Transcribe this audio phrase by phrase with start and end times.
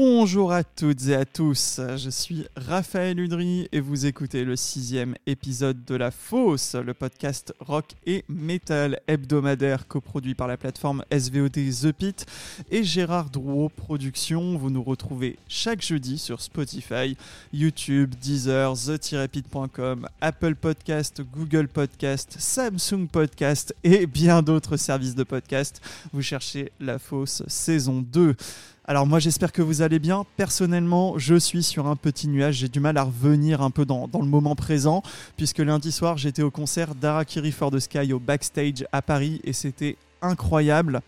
[0.00, 5.16] Bonjour à toutes et à tous, je suis Raphaël Udry et vous écoutez le sixième
[5.26, 11.50] épisode de La Fosse, le podcast rock et metal hebdomadaire coproduit par la plateforme SVOD
[11.50, 12.26] The Pit
[12.70, 14.56] et Gérard Drouot Productions.
[14.56, 17.16] Vous nous retrouvez chaque jeudi sur Spotify,
[17.52, 25.82] YouTube, Deezer, the-pit.com, Apple Podcast, Google Podcast, Samsung Podcast et bien d'autres services de podcast.
[26.12, 28.36] Vous cherchez La Fosse saison 2.
[28.90, 30.24] Alors moi j'espère que vous allez bien.
[30.38, 32.54] Personnellement, je suis sur un petit nuage.
[32.54, 35.02] J'ai du mal à revenir un peu dans, le moment présent,
[35.36, 39.52] puisque lundi soir j'étais au concert d'Arakiri for the Sky au backstage à Paris et
[39.52, 41.02] c'était incroyable.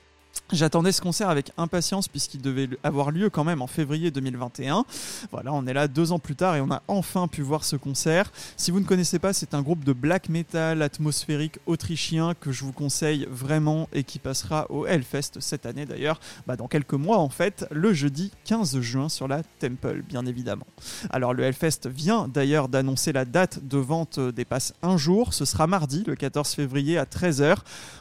[0.53, 4.85] J'attendais ce concert avec impatience puisqu'il devait avoir lieu quand même en février 2021.
[5.31, 7.77] Voilà, on est là deux ans plus tard et on a enfin pu voir ce
[7.77, 8.33] concert.
[8.57, 12.65] Si vous ne connaissez pas, c'est un groupe de black metal atmosphérique autrichien que je
[12.65, 17.19] vous conseille vraiment et qui passera au Hellfest cette année d'ailleurs, bah dans quelques mois
[17.19, 20.67] en fait, le jeudi 15 juin sur la Temple, bien évidemment.
[21.11, 25.33] Alors le Hellfest vient d'ailleurs d'annoncer la date de vente des passes un jour.
[25.33, 27.59] Ce sera mardi, le 14 février à 13h.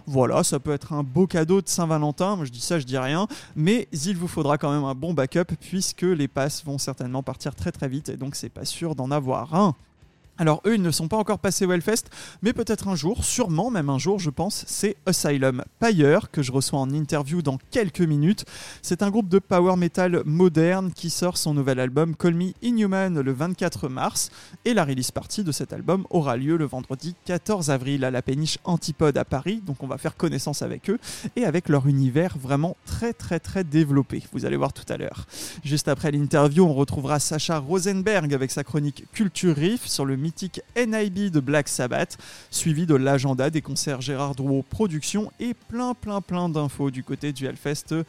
[0.07, 3.27] Voilà, ça peut être un beau cadeau de Saint-Valentin je dis ça, je dis rien,
[3.55, 7.55] mais il vous faudra quand même un bon backup puisque les passes vont certainement partir
[7.55, 9.75] très très vite et donc c'est pas sûr d'en avoir un.
[10.41, 12.05] Alors eux, ils ne sont pas encore passés au Hellfest,
[12.41, 16.53] mais peut-être un jour, sûrement même un jour, je pense, c'est Asylum Pyre que je
[16.53, 18.45] reçois en interview dans quelques minutes.
[18.81, 23.19] C'est un groupe de power metal moderne qui sort son nouvel album Call Me Inhuman
[23.19, 24.31] le 24 mars,
[24.63, 28.21] et la release party de cet album aura lieu le vendredi 14 avril à la
[28.21, 30.99] péniche Antipode à Paris, donc on va faire connaissance avec eux
[31.35, 34.23] et avec leur univers vraiment très très très développé.
[34.31, 35.25] Vous allez voir tout à l'heure.
[35.65, 40.15] Juste après l'interview, on retrouvera Sacha Rosenberg avec sa chronique Culture Riff sur le
[40.75, 42.17] NIB de Black Sabbath,
[42.51, 47.33] suivi de l'agenda des concerts Gérard Drouot Productions et plein plein plein d'infos du côté
[47.33, 48.03] du Hellfest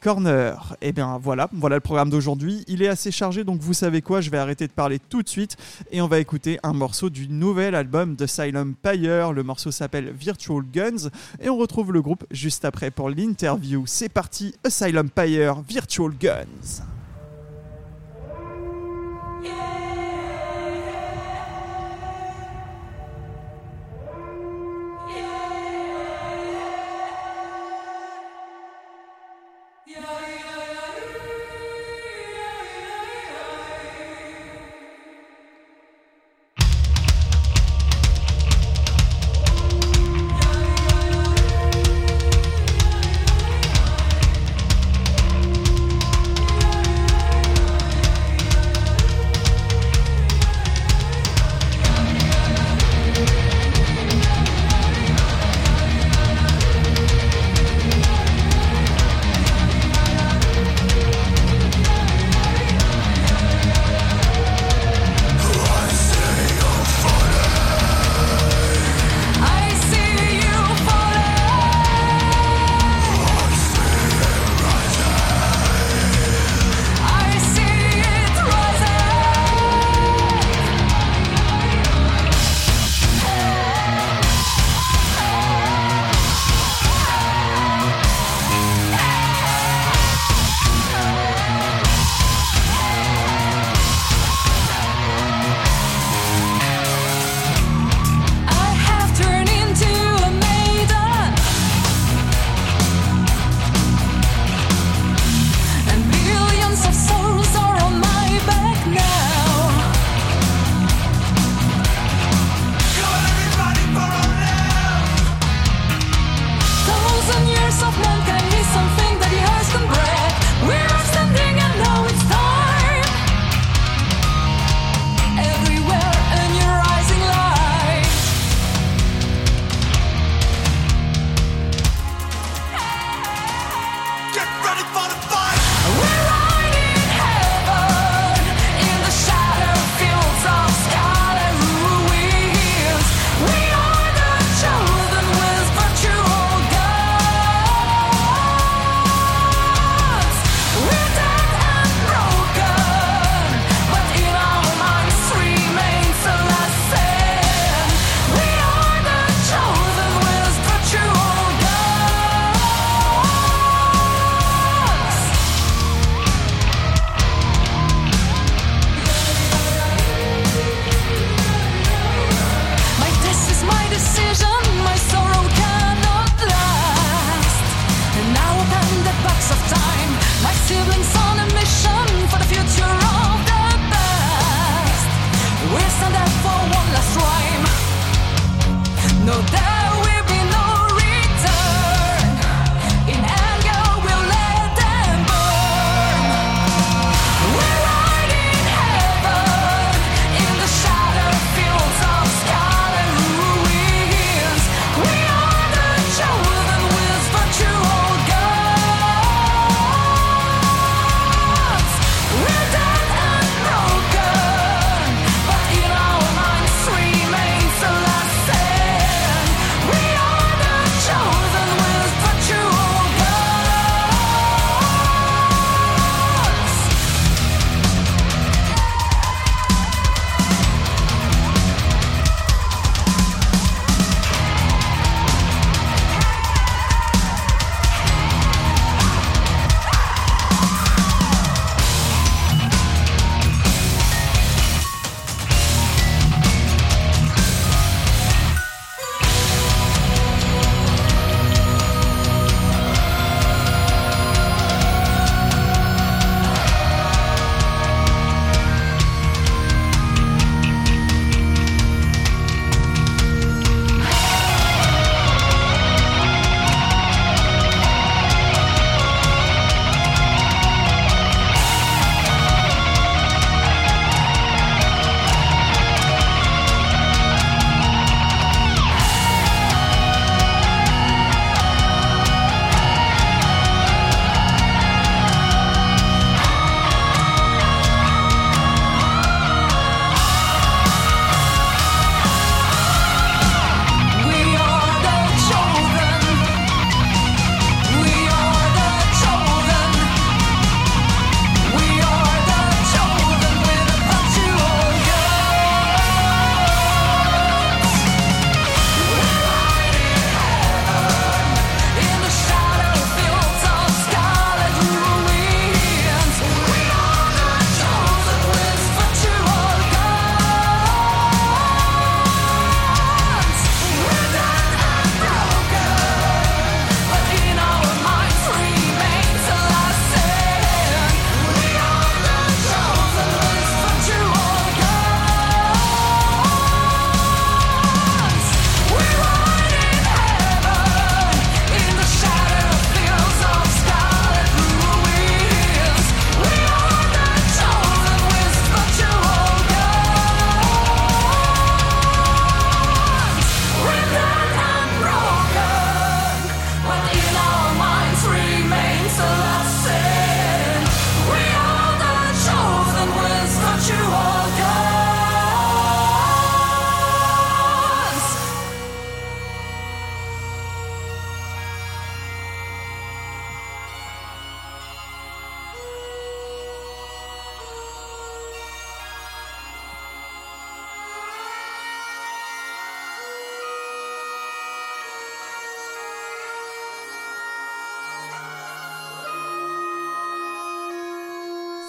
[0.00, 0.76] Corner.
[0.82, 2.64] Et bien voilà, voilà le programme d'aujourd'hui.
[2.68, 5.28] Il est assez chargé, donc vous savez quoi, je vais arrêter de parler tout de
[5.28, 5.56] suite
[5.90, 9.32] et on va écouter un morceau du nouvel album de Silent Pyre.
[9.32, 11.10] Le morceau s'appelle Virtual Guns
[11.40, 13.84] et on retrouve le groupe juste après pour l'interview.
[13.86, 16.95] C'est parti, Asylum Pyre, Virtual Guns.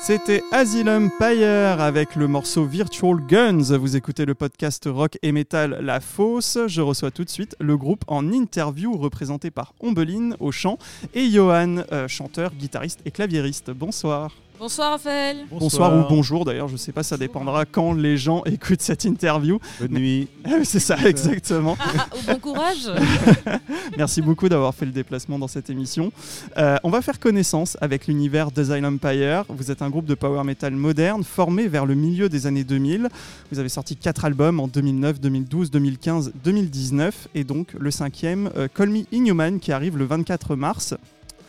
[0.07, 3.77] C'était Asylum Empire avec le morceau Virtual Guns.
[3.77, 6.57] Vous écoutez le podcast rock et metal La Fosse.
[6.65, 10.77] Je reçois tout de suite le groupe en interview représenté par Ombeline au chant
[11.13, 13.69] et Johan, euh, chanteur, guitariste et claviériste.
[13.71, 14.31] Bonsoir.
[14.59, 15.45] Bonsoir Raphaël.
[15.51, 19.59] Bonsoir, ou bonjour d'ailleurs, je sais pas, ça dépendra quand les gens écoutent cette interview.
[19.79, 20.27] Bonne nuit.
[20.63, 21.77] C'est ça, exactement.
[21.79, 22.89] Ah, ah, bon courage.
[23.97, 26.11] Merci beaucoup d'avoir fait le déplacement dans cette émission.
[26.57, 29.43] Euh, on va faire connaissance avec l'univers Design Empire.
[29.49, 33.09] Vous êtes un groupe de power metal moderne formé vers le milieu des années 2000.
[33.51, 38.67] Vous avez sorti quatre albums en 2009, 2012, 2015, 2019 et donc le cinquième, euh,
[38.73, 40.95] Call Me Inhuman, qui arrive le 24 mars.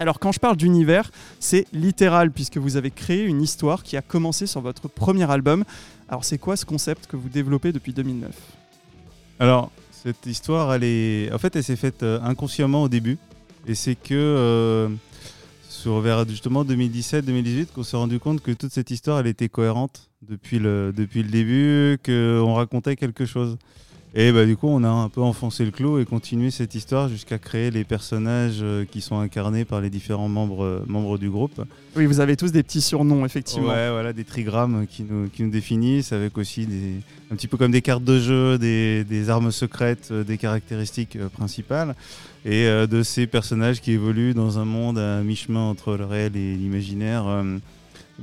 [0.01, 4.03] Alors quand je parle d'univers, c'est littéral puisque vous avez créé une histoire qui a
[4.03, 5.65] commencé sur votre premier album.
[6.09, 8.31] Alors c'est quoi ce concept que vous développez depuis 2009
[9.41, 13.19] Alors cette histoire, elle est, en fait, elle s'est faite euh, inconsciemment au début,
[13.67, 14.89] et c'est que euh,
[15.69, 20.09] sur vers justement 2017-2018 qu'on s'est rendu compte que toute cette histoire, elle était cohérente
[20.23, 23.59] depuis le depuis le début, qu'on racontait quelque chose.
[24.15, 27.09] Et bah, du coup, on a un peu enfoncé le clou et continué cette histoire
[27.09, 31.29] jusqu'à créer les personnages euh, qui sont incarnés par les différents membres, euh, membres du
[31.29, 31.63] groupe.
[31.95, 33.69] Oui, vous avez tous des petits surnoms, effectivement.
[33.69, 36.95] Ouais, voilà, des trigrammes qui nous, qui nous définissent, avec aussi des,
[37.31, 41.19] un petit peu comme des cartes de jeu, des, des armes secrètes, euh, des caractéristiques
[41.35, 41.95] principales,
[42.45, 46.55] et de ces personnages qui évoluent dans un monde à mi-chemin entre le réel et
[46.55, 47.45] l'imaginaire,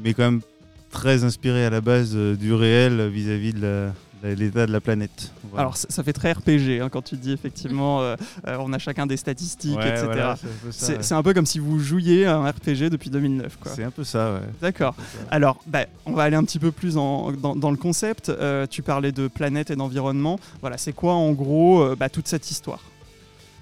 [0.01, 0.41] mais quand même
[0.89, 3.93] très inspiré à la base du réel vis-à-vis de la
[4.33, 5.31] l'état de la planète.
[5.57, 8.15] Alors ça, fait très RPG hein, quand tu dis effectivement euh,
[8.47, 10.33] euh, on a chacun des statistiques, etc.
[10.71, 13.57] c'est un, peu comme si vous jouiez un RPG depuis 2009.
[13.75, 14.39] C'est un peu ça, ouais.
[14.61, 14.95] D'accord.
[15.29, 18.29] Alors bah, on va aller un petit peu plus dans, le concept.
[18.29, 20.39] Euh, tu parlais de planète et d'environnement.
[20.61, 22.81] Voilà, c'est quoi en gros bah, toute cette histoire?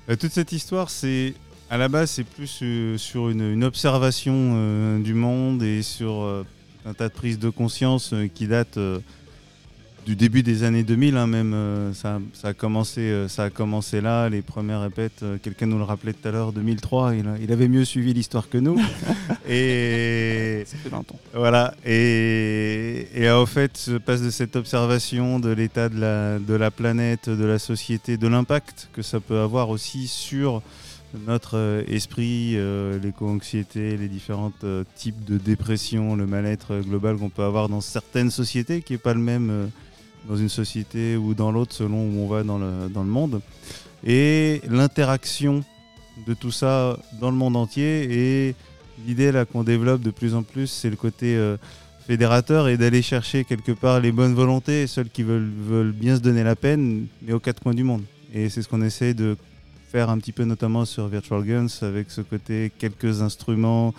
[0.08, 1.34] Toute cette histoire, c'est
[1.70, 6.46] à la base c'est plus sur une, observation du monde et sur
[6.86, 8.80] un tas de prises de conscience qui datent
[10.06, 14.02] du début des années 2000, hein, même euh, ça, a commencé, euh, ça a commencé
[14.02, 15.24] là, les premières répètes.
[15.24, 18.58] Euh, quelqu'un nous le rappelait tout à l'heure, 2003, il, avait mieux suivi l'histoire que
[18.58, 18.76] nous.
[19.50, 20.90] et ça fait
[21.34, 21.74] Voilà.
[21.86, 26.72] Et, et au fait, se passe de cette observation de l'état de la, de la
[26.72, 30.62] planète, de la société, de l'impact que ça peut avoir aussi sur
[31.28, 32.58] notre esprit,
[33.04, 34.52] l'éco-anxiété, les différents
[34.96, 39.14] types de dépression, le mal-être global qu'on peut avoir dans certaines sociétés, qui n'est pas
[39.14, 39.70] le même
[40.28, 43.42] dans une société ou dans l'autre selon où on va dans le, dans le monde.
[44.06, 45.64] Et l'interaction
[46.28, 48.48] de tout ça dans le monde entier.
[48.48, 48.56] Et
[49.06, 51.58] l'idée là qu'on développe de plus en plus, c'est le côté euh,
[52.08, 56.22] fédérateur et d'aller chercher quelque part les bonnes volontés, celles qui veulent, veulent bien se
[56.22, 58.04] donner la peine, mais aux quatre coins du monde.
[58.34, 59.38] Et c'est ce qu'on essaie de
[59.92, 63.94] faire un petit peu notamment sur Virtual Guns avec ce côté quelques instruments,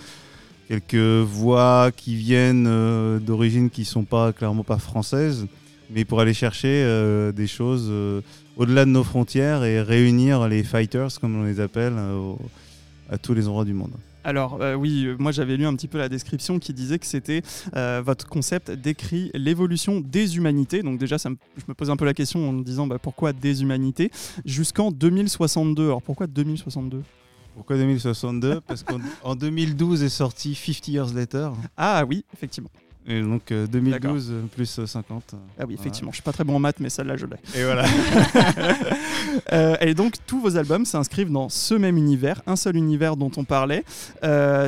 [0.68, 5.46] quelques voix qui viennent euh, d'origine qui sont pas clairement pas françaises
[5.90, 8.20] mais pour aller chercher euh, des choses euh,
[8.56, 12.34] au-delà de nos frontières et réunir les fighters, comme on les appelle, euh,
[13.10, 13.92] à tous les endroits du monde.
[14.26, 17.42] Alors oui, moi j'avais lu un petit peu la description qui disait que c'était
[17.74, 20.82] votre concept décrit l'évolution des humanités.
[20.82, 23.34] Donc déjà, ça je me pose un peu la question en me disant bah, pourquoi
[23.34, 24.10] des humanités
[24.46, 25.84] jusqu'en 2062.
[25.84, 27.02] Alors pourquoi 2062
[27.54, 31.50] pourquoi 2062 Parce qu'en 2012 est sorti 50 Years Later.
[31.76, 32.70] Ah oui, effectivement.
[33.06, 35.34] Et donc 2012 euh, plus 50.
[35.34, 36.10] Euh, ah oui, effectivement.
[36.10, 37.60] Je suis pas très bon en maths, mais celle-là, je l'ai.
[37.60, 37.84] Et voilà.
[39.52, 43.32] Euh, et donc, tous vos albums s'inscrivent dans ce même univers, un seul univers dont
[43.36, 43.84] on parlait.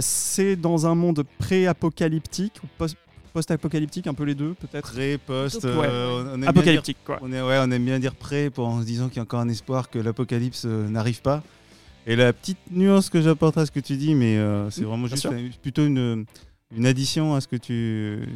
[0.00, 2.96] c'est dans un monde pré-apocalyptique ou post
[3.32, 4.90] post-apocalyptique, un peu les deux, peut-être?
[4.92, 5.66] Pré, post,
[6.46, 7.18] apocalyptique, quoi.
[7.22, 9.22] On, est, ouais, on aime bien dire pré pour, en se disant qu'il y a
[9.22, 11.42] encore un espoir que l'apocalypse n'arrive pas.
[12.06, 14.36] Et la petite nuance que j'apporterai à ce que tu dis, mais
[14.70, 15.28] c'est mmh, vraiment juste
[15.62, 16.24] plutôt une,
[16.74, 18.26] une addition à ce que tu,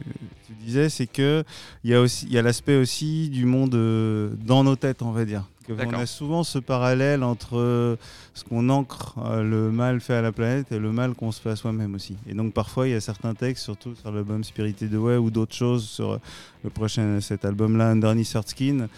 [0.60, 1.42] disais, c'est que
[1.82, 5.02] il y a aussi il y a l'aspect aussi du monde euh, dans nos têtes,
[5.02, 5.44] on va dire.
[5.68, 7.96] On a souvent ce parallèle entre euh,
[8.34, 11.40] ce qu'on ancre euh, le mal fait à la planète et le mal qu'on se
[11.40, 12.16] fait à soi-même aussi.
[12.28, 15.30] Et donc parfois il y a certains textes, surtout sur l'album Spirité de Way ou
[15.30, 16.18] d'autres choses sur
[16.64, 18.88] le prochain cet album-là, Underneath Earth Skin,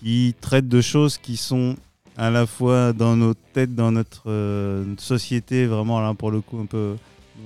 [0.00, 1.76] qui traitent de choses qui sont
[2.16, 6.66] à la fois dans nos têtes, dans notre société, vraiment là pour le coup un
[6.66, 6.94] peu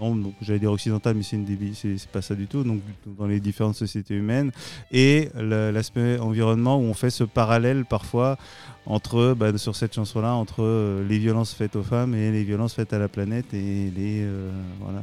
[0.01, 2.81] non, j'allais dire occidental, mais c'est, c'est, pas ça du tout, donc
[3.19, 4.53] dans les différentes sociétés humaines,
[4.93, 8.37] et l'aspect environnement où on fait ce parallèle parfois
[8.87, 12.75] entre, bah, sur cette chanson-là, entre euh, les violences faites aux femmes et les violences
[12.75, 14.51] faites à la planète et les, euh,
[14.81, 15.03] voilà,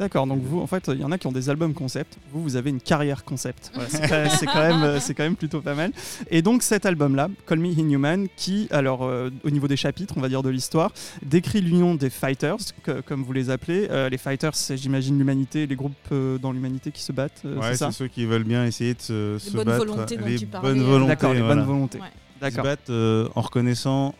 [0.00, 2.16] D'accord, donc vous, en fait, il y en a qui ont des albums concept.
[2.32, 3.70] Vous, vous avez une carrière concept.
[3.74, 3.88] Voilà,
[4.30, 5.92] c'est quand, même, euh, c'est quand même plutôt pas mal.
[6.30, 10.20] Et donc cet album-là, Call Me Inhuman, qui, alors, euh, au niveau des chapitres, on
[10.22, 10.90] va dire de l'histoire,
[11.22, 13.88] décrit l'union des fighters, que- comme vous les appelez.
[13.90, 17.42] Euh, les fighters, c'est, j'imagine, l'humanité, les groupes euh, dans l'humanité qui se battent.
[17.44, 19.84] euh, Ouais, c'est ceux qui veulent bien essayer de se, se bonnes battre.
[19.84, 21.08] volontés dont les tu parlais, bonnes volontés.
[21.10, 21.54] D'accord, les voilà.
[21.56, 21.98] bonnes volontés.
[22.00, 22.06] Ouais.
[22.48, 24.14] Ils se battent euh, en reconnaissant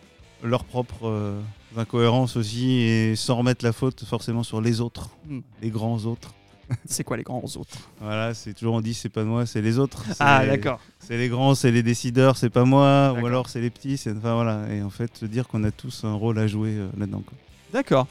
[0.45, 1.41] leurs propres euh,
[1.77, 5.41] incohérences aussi et sans remettre la faute forcément sur les autres, Hmm.
[5.63, 6.35] les grands autres.
[6.87, 7.79] C'est quoi les grands autres?
[8.01, 10.05] Voilà, c'est toujours on dit c'est pas moi, c'est les autres.
[10.21, 10.79] Ah, d'accord.
[11.01, 13.97] C'est les grands, c'est les décideurs, c'est pas moi, ou alors c'est les petits.
[13.97, 16.75] c'est- Enfin voilà, et en fait se dire qu'on a tous un rôle à jouer
[16.77, 17.25] euh, là-dedans.
[17.73, 18.07] D'accord.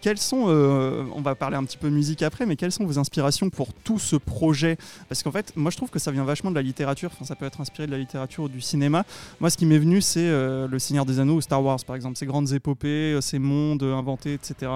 [0.00, 2.98] Quelles sont, euh, on va parler un petit peu musique après, mais quelles sont vos
[2.98, 4.76] inspirations pour tout ce projet?
[5.08, 7.34] Parce qu'en fait, moi je trouve que ça vient vachement de la littérature, enfin ça
[7.36, 9.04] peut être inspiré de la littérature ou du cinéma.
[9.40, 11.96] Moi ce qui m'est venu c'est euh, Le Seigneur des Anneaux ou Star Wars par
[11.96, 14.70] exemple, ces grandes épopées, euh, ces mondes inventés, etc.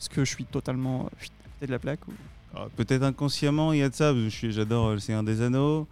[0.00, 1.08] Est-ce que je suis totalement
[1.62, 2.12] euh, de la plaque ou-
[2.54, 4.12] Alors, Peut-être inconsciemment il y a de ça,
[4.50, 5.86] j'adore le Seigneur des Anneaux.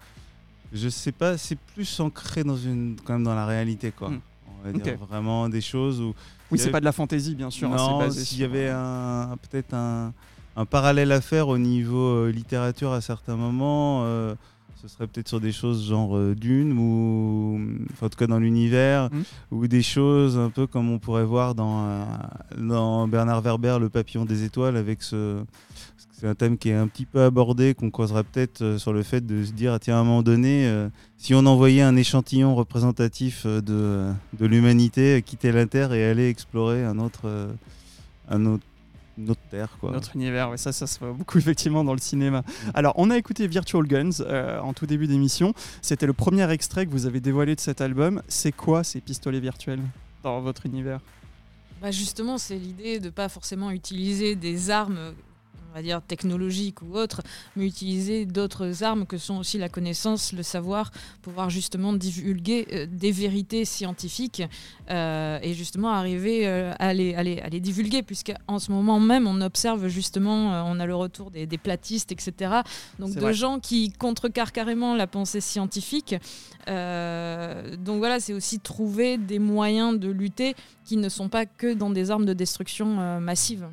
[0.73, 4.11] Je sais pas, c'est plus ancré dans une, quand même dans la réalité quoi.
[4.11, 4.21] Hmm.
[4.65, 6.15] On va dire vraiment des choses où
[6.51, 9.37] Oui, c'est avait- pas de la fantaisie bien sûr, hein, non, s'il y avait un,
[9.51, 10.13] peut-être un,
[10.57, 14.35] un parallèle à faire au niveau euh, littérature à certains moments, euh,
[14.81, 17.59] ce serait peut-être sur des choses genre euh, Dune ou
[17.93, 19.23] enfin, en tout cas dans l'univers Mhm.
[19.51, 22.07] ou des choses un peu comme on pourrait voir dans,
[22.59, 25.43] dans Bernard Werber, Le Papillon des étoiles, avec ce
[26.17, 29.03] c'est un thème qui est un petit peu abordé, qu'on causerait peut-être euh, sur le
[29.03, 31.97] fait de se dire, ah, tiens, à un moment donné, euh, si on envoyait un
[31.97, 37.53] échantillon représentatif euh, de, de l'humanité, quitter la Terre et aller explorer un autre, euh,
[38.29, 38.65] un autre,
[39.19, 39.91] une autre Terre, quoi.
[39.91, 42.43] Notre univers, ouais, ça, ça se voit beaucoup effectivement dans le cinéma.
[42.75, 45.53] Alors, on a écouté Virtual Guns euh, en tout début d'émission.
[45.83, 48.23] C'était le premier extrait que vous avez dévoilé de cet album.
[48.29, 49.81] C'est quoi ces pistolets virtuels
[50.23, 51.01] dans votre univers?
[51.83, 55.13] Bah justement, c'est l'idée de pas forcément utiliser des armes,
[55.75, 57.21] on va dire technologiques ou autres,
[57.57, 62.87] mais utiliser d'autres armes que sont aussi la connaissance, le savoir, pouvoir justement divulguer euh,
[62.89, 64.45] des vérités scientifiques
[64.91, 69.01] euh, et justement arriver euh, à, les, à, les, à les divulguer, puisqu'en ce moment
[69.01, 72.61] même, on observe justement, on a le retour des, des platistes, etc.
[73.01, 73.35] Donc de vrai.
[73.35, 76.15] gens qui contrecarrent carrément la pensée scientifique.
[76.69, 80.55] Donc voilà, c'est aussi trouver des moyens de lutter
[80.85, 83.67] qui ne sont pas que dans des armes de destruction massive.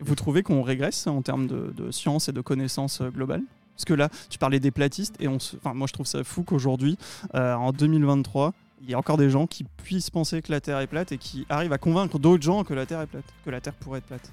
[0.00, 3.42] Vous trouvez qu'on régresse en termes de, de science et de connaissances euh, globales?
[3.74, 5.56] Parce que là, tu parlais des platistes, et on se...
[5.56, 6.96] enfin, moi je trouve ça fou qu'aujourd'hui,
[7.34, 10.78] euh, en 2023, il y a encore des gens qui puissent penser que la Terre
[10.80, 13.50] est plate et qui arrivent à convaincre d'autres gens que la Terre est plate, que
[13.50, 14.32] la Terre pourrait être plate.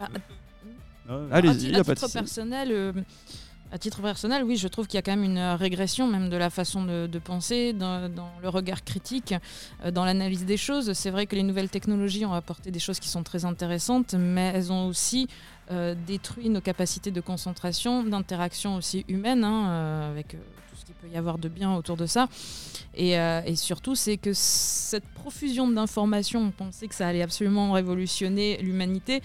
[0.00, 0.08] Ah,
[1.08, 1.16] Ouais.
[1.32, 2.92] Allez, à, il a pas de personnel, euh,
[3.72, 6.28] à titre personnel, oui, je trouve qu'il y a quand même une euh, régression même
[6.28, 8.10] de la façon de, penser, dans,
[8.42, 9.34] le regard critique,
[9.84, 10.92] euh, dans l'analyse des choses.
[10.92, 14.52] C'est vrai que les nouvelles technologies ont apporté des choses qui sont très intéressantes, mais
[14.54, 15.28] elles ont aussi
[15.70, 21.08] euh, détruit nos capacités de concentration, d'interaction aussi humaine, hein, avec tout ce qu'il peut
[21.08, 22.28] y avoir de bien autour de ça.
[22.96, 28.58] Et, et surtout, c'est que cette profusion d'informations, on pensait que ça allait absolument révolutionner
[28.62, 29.22] l'humanité.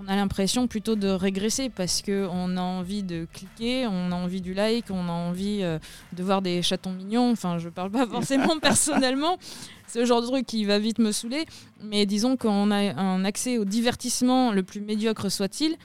[0.00, 4.40] On a l'impression plutôt de régresser parce qu'on a envie de cliquer, on a envie
[4.40, 5.78] du like, on a envie euh,
[6.12, 7.30] de voir des chatons mignons.
[7.30, 9.36] Enfin, je parle pas forcément personnellement.
[9.86, 11.44] C'est le genre de truc qui va vite me saouler.
[11.82, 15.76] Mais disons qu'on a un accès au divertissement le plus médiocre soit-il.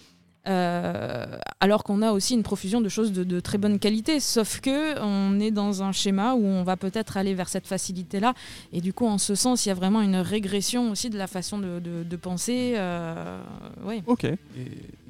[0.48, 1.26] Euh,
[1.60, 5.00] alors qu'on a aussi une profusion de choses de, de très bonne qualité, sauf que
[5.02, 8.34] on est dans un schéma où on va peut-être aller vers cette facilité-là,
[8.74, 11.28] et du coup, en ce sens, il y a vraiment une régression aussi de la
[11.28, 12.74] façon de, de- de penser.
[12.78, 13.40] euh,
[13.84, 14.04] ouais.
[14.08, 14.24] Ok.
[14.26, 14.38] Et,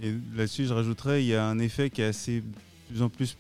[0.02, 2.46] et là-dessus, je rajouterais, il y a un effet qui est assez de
[2.90, 3.38] plus en plus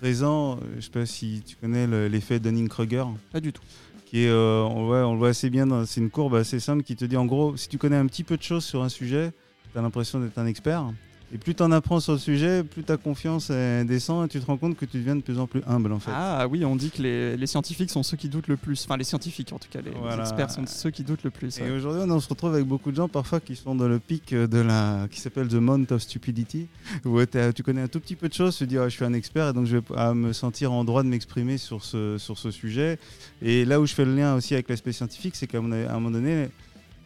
[0.00, 0.58] présent.
[0.76, 3.62] Je sais pas si tu connais le- l'effet Dunning-Kruger, Pas du tout.
[4.06, 5.84] qui est, euh, on, le voit, on le voit assez bien.
[5.86, 8.24] C'est une courbe assez simple qui te dit, en gros, si tu connais un petit
[8.24, 9.32] peu de choses sur un sujet,
[9.72, 10.84] tu as l'impression d'être un expert.
[11.34, 14.46] Et plus tu en apprends sur le sujet, plus ta confiance descend et tu te
[14.46, 16.12] rends compte que tu deviens de plus en plus humble en fait.
[16.14, 18.84] Ah oui, on dit que les, les scientifiques sont ceux qui doutent le plus.
[18.84, 21.58] Enfin, les scientifiques en tout cas, les, experts sont ceux qui doutent le plus.
[21.58, 21.70] Et ouais.
[21.70, 24.58] aujourd'hui, on se retrouve avec beaucoup de gens parfois qui sont dans le pic de
[24.58, 26.68] la qui s'appelle the Mount of Stupidity,
[27.04, 27.18] où
[27.54, 29.12] tu connais un tout petit peu de choses, tu te dis Ah, je suis un
[29.12, 32.38] expert et donc je vais à me sentir en droit de m'exprimer sur ce sur
[32.38, 33.00] ce sujet.
[33.42, 36.10] Et là où je fais le lien aussi avec l'aspect scientifique, c'est qu'à un moment
[36.10, 36.48] donné,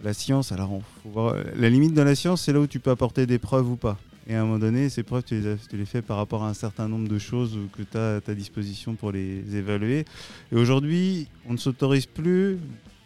[0.05, 2.81] la science, alors on- faut voir, la limite de la science, c'est là où tu
[2.81, 3.99] peux apporter des preuves ou pas.
[4.27, 6.45] Et à un moment donné, ces preuves, tu les, as- tu les fais par rapport
[6.45, 10.05] à un certain nombre de choses que tu as à ta disposition pour les évaluer.
[10.53, 12.59] Et aujourd'hui, on ne s'autorise plus,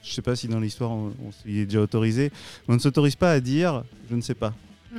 [0.02, 2.30] je ne sais pas si dans l'histoire on, on s'y est déjà autorisé,
[2.68, 4.52] mais on ne s'autorise pas à dire je ne sais pas.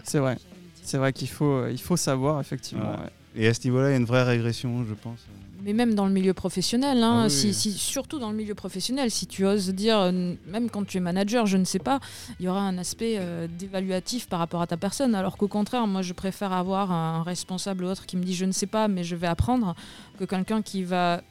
[0.04, 0.38] C'est vrai.
[0.82, 2.92] C'est vrai qu'il faut, euh, il faut savoir effectivement.
[2.92, 2.98] Ouais.
[2.98, 3.12] ouais.
[3.44, 5.20] Et à ce niveau-là, il y a une vraie régression, je pense.
[5.66, 7.32] Mais même dans le milieu professionnel, hein, Ah oui.
[7.32, 10.98] si, si- surtout dans le milieu professionnel, si tu oses dire, euh, même quand tu
[10.98, 12.00] es manager, je ne sais pas,
[12.40, 15.16] il y aura un aspect euh, dévaluatif par rapport à ta personne.
[15.16, 18.46] Alors qu'au contraire, moi, je préfère avoir un responsable ou autre qui me dit, je
[18.46, 19.74] ne sais pas, mais je vais apprendre,
[20.20, 21.22] que quelqu'un qui va...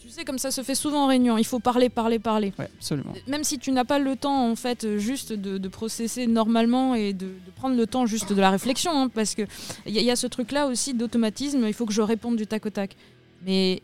[0.00, 2.52] Tu sais, comme ça se fait souvent en réunion, il faut parler, parler, parler.
[2.58, 3.12] Ouais, absolument.
[3.28, 7.12] Même si tu n'as pas le temps, en fait, juste de, de processer normalement et
[7.12, 9.42] de, de prendre le temps juste de la réflexion, hein, parce que
[9.86, 12.66] il y, y a ce truc-là aussi d'automatisme, il faut que je réponde du tac
[12.66, 12.94] au tac.
[13.46, 13.82] Mais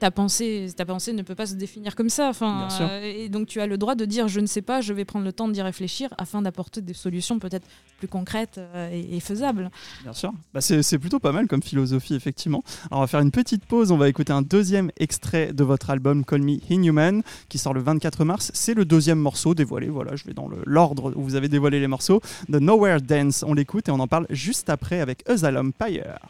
[0.00, 2.28] ta pensée, ta pensée ne peut pas se définir comme ça.
[2.28, 2.86] Enfin, Bien sûr.
[2.88, 5.04] euh, et donc tu as le droit de dire je ne sais pas, je vais
[5.04, 7.66] prendre le temps d'y réfléchir afin d'apporter des solutions peut-être
[7.98, 9.72] plus concrètes euh, et, et faisables.
[10.04, 10.32] Bien sûr.
[10.54, 12.62] Bah, c'est plutôt pas mal comme philosophie, effectivement.
[12.92, 13.90] Alors, on va faire une petite pause.
[13.90, 17.80] On va écouter un deuxième extrait de votre album Call Me Inhuman qui sort le
[17.80, 18.52] 24 mars.
[18.54, 19.88] C'est le deuxième morceau dévoilé.
[19.88, 22.20] Voilà, je vais dans le- l'ordre où vous avez dévoilé les morceaux.
[22.52, 23.42] The Nowhere Dance.
[23.44, 26.20] On l'écoute et on en parle juste après avec Asylum Pyre.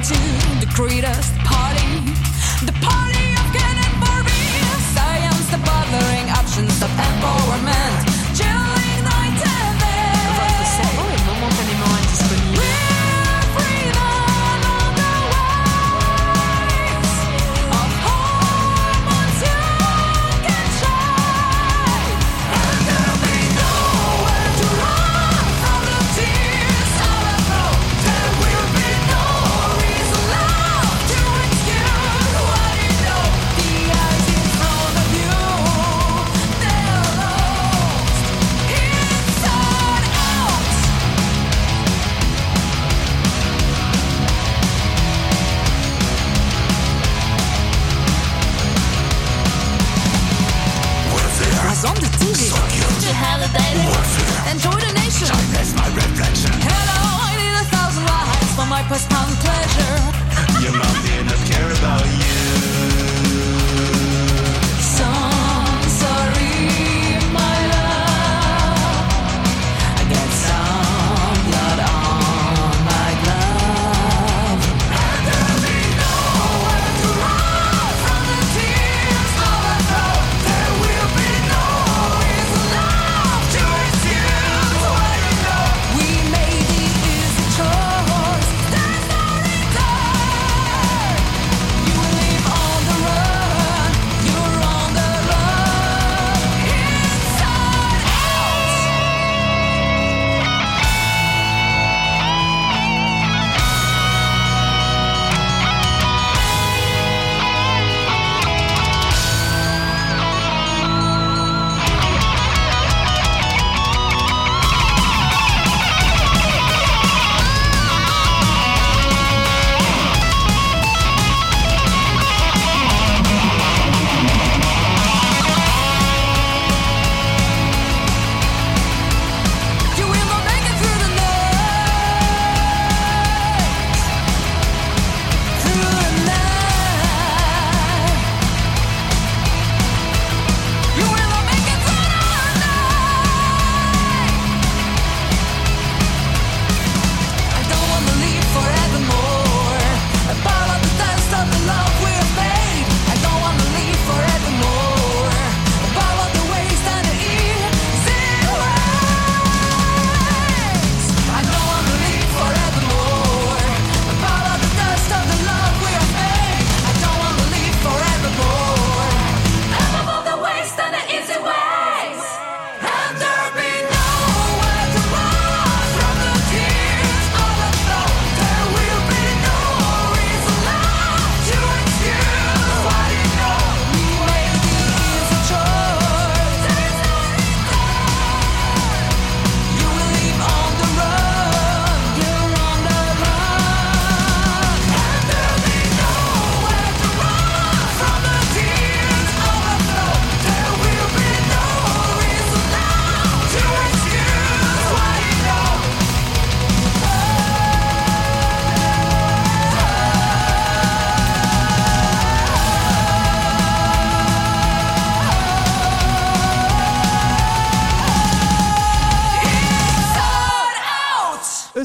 [0.00, 1.39] Been to the greatest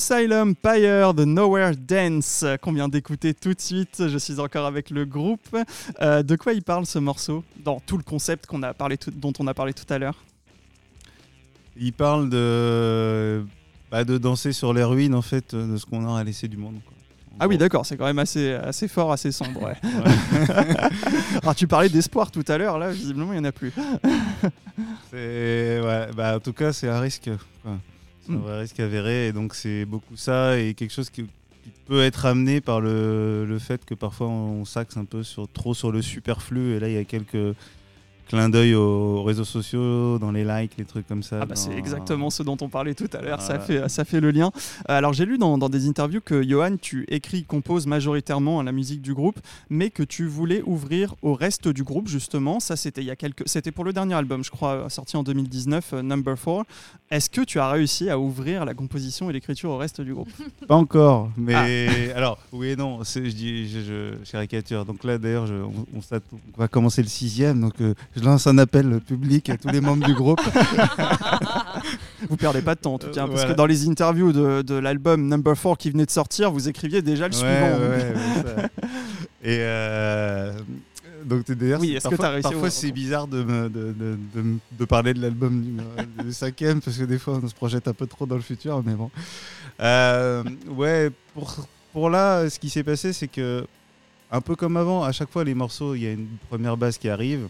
[0.09, 4.03] Asylum Pyre de Nowhere Dance euh, qu'on vient d'écouter tout de suite.
[4.07, 5.57] Je suis encore avec le groupe.
[5.99, 9.09] Euh, de quoi il parle ce morceau Dans tout le concept qu'on a parlé tout-
[9.09, 10.23] dont on a parlé tout à l'heure?
[11.75, 13.43] Il parle de,
[13.89, 16.57] bah, de danser sur les ruines, en fait, euh, de ce qu'on a laissé du
[16.57, 16.75] monde.
[16.85, 16.93] quoi.
[17.39, 19.63] Ah oui, d'accord, c'est quand même assez, assez fort, assez sombre.
[19.63, 19.75] ouais.
[21.41, 23.73] Alors, tu parlais d'espoir tout à l'heure, là, visiblement, il n'y en a plus.
[25.11, 27.29] Ouais, bah, en tout cas, c'est un risque.
[28.25, 29.27] C'est un vrai risque avéré.
[29.27, 33.45] Et donc, c'est beaucoup ça et quelque chose qui, qui peut être amené par le,
[33.45, 36.75] le fait que parfois on s'axe un peu sur, trop sur le superflu.
[36.75, 37.55] Et là, il y a quelques
[38.25, 41.39] clins d'œil aux réseaux sociaux, dans les likes, les trucs comme ça.
[41.41, 44.19] Ah bah c'est exactement ce dont on parlait tout à l'heure, ça, fait, ça fait
[44.19, 44.51] le lien.
[44.89, 48.71] Euh, Alors j'ai lu dans, dans des interviews que Johan, tu écris, composes majoritairement la
[48.71, 52.59] musique du groupe, mais que tu voulais ouvrir au reste du groupe justement.
[52.59, 55.23] Ça c'était il y a quelques, c'était pour le dernier album, je crois, sorti en
[55.23, 56.63] 2019, euh, Number 4.
[57.11, 60.29] Est-ce que tu as réussi à ouvrir la composition et l'écriture au reste du groupe?
[60.67, 62.15] Pas encore, mais Ah.
[62.17, 63.79] alors oui et non, je dis, je,
[64.23, 64.85] je, caricature.
[64.85, 65.47] Donc là, d'ailleurs,
[65.93, 65.99] on
[66.57, 70.05] va commencer le sixième, donc euh, je lance un appel public à tous les membres
[70.05, 70.41] du groupe.
[72.29, 73.51] Vous perdez pas de temps en tout Euh, cas, parce voilà.
[73.53, 77.01] que dans les interviews de, de l'album Number 4 qui venait de sortir, vous écriviez
[77.01, 77.79] déjà le Ouais, suivant.
[77.89, 78.69] ouais.
[79.43, 80.53] Et euh,
[81.25, 84.17] donc d'ailleurs, Oui, c'est- est-ce que parfois, parfois c'est bizarre de, me- de, de,
[84.71, 85.63] de parler de l'album
[86.23, 88.81] du cinquième parce que des fois on se projette un peu trop dans le futur,
[88.83, 89.11] mais bon.
[89.81, 93.65] Euh, ouais, pour, pour là, ce qui s'est passé, c'est que
[94.31, 96.97] un peu comme avant, à chaque fois les morceaux, il y a une première base
[96.97, 97.47] qui arrive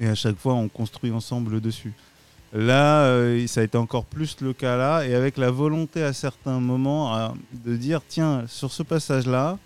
[0.00, 1.92] et à chaque fois on construit ensemble dessus.
[2.52, 6.12] Là, euh, ça a été encore plus le cas là, et avec la volonté à
[6.12, 9.58] certains moments euh, de dire tiens, sur ce passage-là,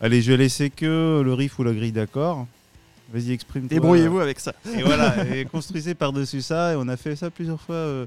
[0.00, 2.46] allez, je vais laisser que le riff ou la grille d'accord.
[3.12, 3.68] Vas-y, exprime-toi.
[3.68, 4.54] Débrouillez-vous avec ça.
[4.76, 8.06] Et voilà, et construisez par-dessus ça, et on a fait ça plusieurs fois euh,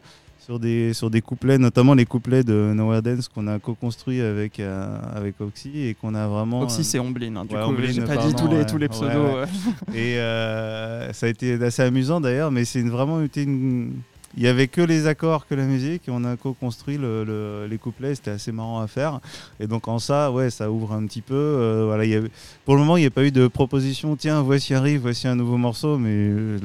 [0.49, 4.59] sur, des, sur des couplets, notamment les couplets de Nowhere Dance qu'on a co-construit avec,
[4.59, 6.61] euh, avec Oxy, et qu'on a vraiment.
[6.61, 8.65] Oxy euh, c'est Omblin, hein, du ouais, coup j'ai pas dit tous les, ouais.
[8.65, 9.13] tous les pseudos.
[9.35, 9.41] ouais.
[9.41, 9.45] ouais.
[9.93, 13.91] Et euh, ça a été assez amusant d'ailleurs, mais c'est vraiment été une.
[14.37, 17.67] Il y avait que les accords, que la musique, et on a co-construit le- le-
[17.69, 18.13] les couplets.
[18.15, 19.19] C'était assez marrant à faire.
[19.59, 21.33] Et donc en ça, ouais, ça ouvre un petit peu.
[21.35, 22.19] euh, voilà, y
[22.65, 24.15] pour le moment, il n'y a pas eu de proposition.
[24.15, 26.59] Tiens, voici un riff, voici un nouveau morceau, mais euh,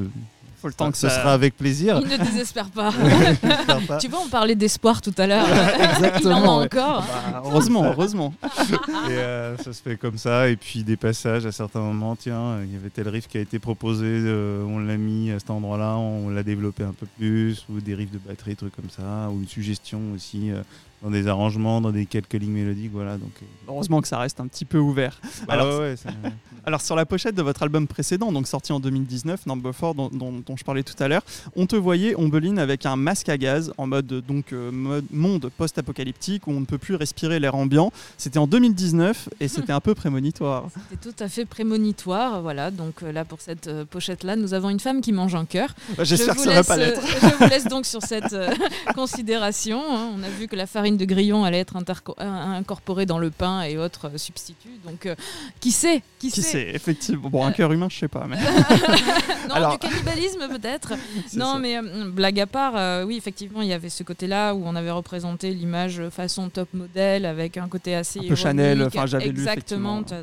[0.64, 1.16] Faut le temps que ce ça...
[1.20, 2.00] sera avec plaisir.
[2.02, 2.90] Il ne désespère pas.
[4.00, 5.44] Tu vois, on parlait d'espoir tout à l'heure.
[5.46, 6.64] Il en a Exactement, ouais.
[6.64, 7.00] encore.
[7.02, 8.32] Bah, heureusement, heureusement.
[9.10, 10.48] Et euh, ça se fait comme ça.
[10.48, 13.42] Et puis des passages à certains moments, tiens, il y avait tel riff qui a
[13.42, 17.66] été proposé, euh, on l'a mis à cet endroit-là, on l'a développé un peu plus,
[17.68, 20.62] ou des riffs de batterie, trucs comme ça, ou une suggestion aussi euh,
[21.04, 23.16] dans des arrangements, dans des quelques lignes mélodiques, voilà.
[23.18, 25.20] Donc, euh, Heureusement que ça reste un petit peu ouvert.
[25.46, 26.08] bah Alors, ouais, ouais, ça-
[26.66, 30.08] Alors sur la pochette de votre album précédent, donc sorti en 2019, Number 4, dont,
[30.10, 31.20] dont- dont je parlais tout à l'heure,
[31.56, 35.50] on te voyait Ombeline avec un masque à gaz en mode donc euh, mode monde
[35.58, 37.92] post-apocalyptique où on ne peut plus respirer l'air ambiant.
[38.16, 40.68] C'était en 2019 et c'était un peu prémonitoire.
[40.90, 42.40] C'était tout à fait prémonitoire.
[42.40, 45.44] Voilà, donc euh, là, pour cette euh, pochette-là, nous avons une femme qui mange un
[45.44, 45.74] cœur.
[45.98, 47.02] Bah, J'espère Je que vous ça va laisse, pas l'être.
[47.06, 48.48] Je vous laisse donc sur cette euh,
[48.94, 49.82] considération.
[49.90, 50.10] hein.
[50.18, 53.62] On a vu que la farine de grillon allait être euh, incorporée dans le pain
[53.62, 54.78] et autres euh, substituts.
[54.84, 55.14] Donc, euh,
[55.60, 57.28] qui sait Qui, Qui sait sait, effectivement.
[57.28, 58.26] Bon, un cœur humain, je sais pas.
[58.28, 58.36] Mais...
[59.48, 60.92] Non, Alors- du cannibalisme peut-être.
[61.34, 61.58] Non, ça.
[61.58, 64.74] mais euh, blague à part, euh, oui, effectivement, il y avait ce côté-là où on
[64.76, 68.20] avait représenté l'image façon top modèle avec un côté assez.
[68.20, 68.34] Un peu.
[68.34, 70.02] Chanel, enfin, j'avais lu, Exactement.
[70.02, 70.14] tu-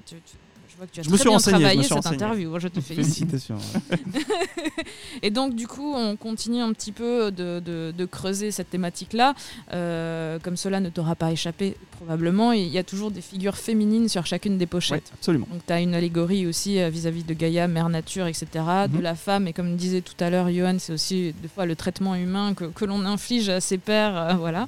[0.81, 2.15] vois que tu as Je me suis bien renseigné, je me travaillé suis cette renseigné.
[2.15, 2.59] interview.
[2.59, 3.29] Je te félicite.
[3.29, 3.55] Félicitations.
[3.91, 3.99] ouais.
[5.21, 9.33] Et donc, du coup, on continue un petit peu de, de- de creuser cette thématique-là.
[9.73, 12.51] Euh, comme cela ne t'aura pas échappé, probablement.
[12.51, 15.11] Il y a toujours des figures féminines sur chacune des Ouais, pochettes.
[15.13, 15.47] absolument.
[15.51, 18.47] Donc, tu as une allégorie aussi euh, vis-à-vis de Gaïa, mère nature, etc.
[18.89, 19.01] De Mhm.
[19.01, 19.47] la femme.
[19.47, 22.65] Et comme disait tout à l'heure Johan, c'est aussi des fois le traitement humain que,
[22.65, 24.17] que l'on inflige à ses pairs.
[24.17, 24.67] euh, voilà.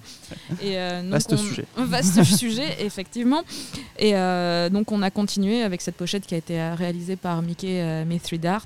[0.61, 1.65] Et, euh, donc, Vaste on- sujet.
[1.77, 3.43] Vaste sujet, effectivement.
[3.97, 4.11] Et
[4.71, 8.03] donc, on a continué avec cette pochette qui a été euh, réalisée par Mickey euh,
[8.03, 8.65] Mithridart.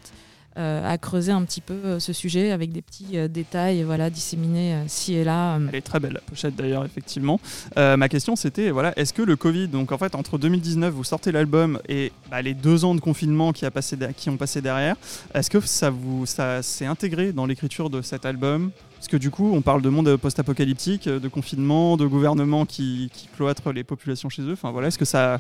[0.58, 5.14] euh, à creuser un petit peu ce sujet avec des petits détails voilà, disséminés ci
[5.14, 5.60] et là.
[5.70, 7.40] Elle est très belle la pochette d'ailleurs effectivement.
[7.76, 11.32] Ma question c'était voilà est-ce que le Covid donc en fait entre 2019 vous sortez
[11.32, 14.96] l'album et bah, les deux ans de confinement qui, a passé qui ont passé derrière
[15.36, 15.94] est-ce que ça
[16.26, 18.72] ça s'est intégré dans l'écriture de cet album?
[18.96, 23.28] Parce que du coup on parle de monde post-apocalyptique, de confinement, de gouvernement qui, qui
[23.28, 24.54] cloître les populations chez eux.
[24.54, 25.40] Enfin voilà est-ce que ça a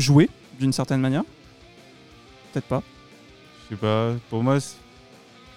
[0.00, 1.22] joué d'une certaine manière
[2.52, 2.82] Peut-être pas.
[3.70, 4.76] Je sais pas, pour moi, c'est-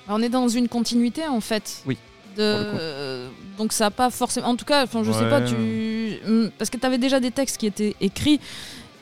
[0.08, 1.82] On est dans une continuité en fait.
[1.86, 1.98] Oui,
[2.38, 3.28] De...
[3.58, 4.48] donc ça n'a pas forcément.
[4.48, 5.46] En tout cas, enfin, je sais pas, Ouais.
[5.48, 6.20] tu.
[6.28, 8.40] Hum, Parce que tu avais déjà des textes qui étaient écrits.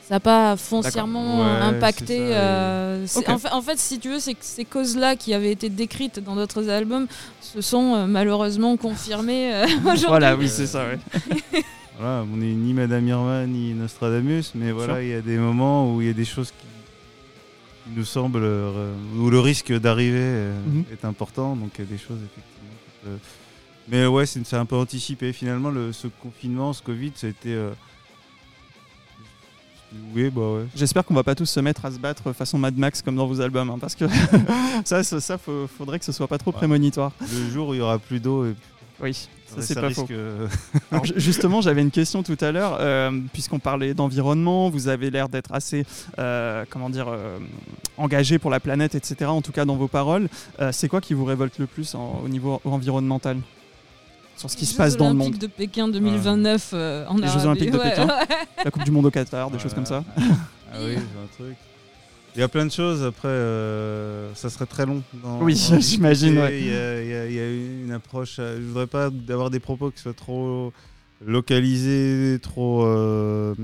[0.08, 2.18] Ça n'a pas foncièrement Ouais, impacté.
[2.20, 5.68] euh, en, fait, en fait, si tu veux, c'est que ces causes-là qui avaient été
[5.70, 7.06] décrites dans d'autres albums
[7.40, 10.06] se sont euh, malheureusement confirmées euh, aujourd'hui.
[10.08, 10.98] Voilà oui c'est ça ouais.
[11.98, 15.94] voilà, on n'est ni Madame Irma ni Nostradamus, mais voilà, il y a des moments
[15.94, 16.66] où il y a des choses qui,
[17.96, 20.84] nous semblent, euh, où le risque d'arriver euh, Mhm.
[20.92, 22.76] est important, donc il y a des choses effectivement.
[23.04, 23.18] peuvent-
[23.88, 25.32] Mais ouais, c'est un peu anticipé.
[25.32, 27.52] Finalement, le, ce confinement, ce Covid, ça a été.
[27.52, 27.72] euh,
[30.14, 30.64] Oui, bah ouais.
[30.74, 33.26] J'espère qu'on va pas tous se mettre à se battre façon Mad Max comme dans
[33.26, 34.04] vos albums, hein, parce que
[34.84, 36.56] ça, ça, ça, faut- faudrait que ce soit pas trop Ouais.
[36.56, 37.12] prémonitoire.
[37.20, 38.54] Le jour où il y aura plus d'eau, et
[39.00, 39.14] Oui,
[39.46, 40.02] ça c'est pas faux.
[40.02, 40.46] risque, euh,
[40.92, 45.28] Alors, justement, j'avais une question tout à l'heure, euh, puisqu'on parlait d'environnement, vous avez l'air
[45.28, 45.84] d'être assez,
[46.18, 47.38] euh, comment dire, euh,
[47.96, 49.24] engagé pour la planète, etc.
[49.26, 50.28] En tout cas, dans vos paroles,
[50.60, 53.38] Euh, c'est quoi qui vous révolte le plus en- au niveau environnemental?
[54.36, 57.16] Sur ce qui se Jeux passe dans le Olympiques monde de Pékin 2029 euh, en
[57.16, 57.40] Les Jeux.
[57.44, 58.06] Olympiques de Ouais, Pékin.
[58.64, 60.02] La Coupe du Monde au Qatar, des choses comme ça.
[60.16, 61.56] Ah oui, c'est un truc.
[62.34, 63.02] Il y a plein de choses.
[63.04, 65.02] Après, euh, ça serait très long.
[65.22, 66.60] dans- Oui, j'imagine, ouais.
[66.60, 68.36] Il y, a- il y une approche.
[68.38, 70.72] euh, Je voudrais pas avoir des propos qui soient trop
[71.24, 73.54] localisés, trop euh,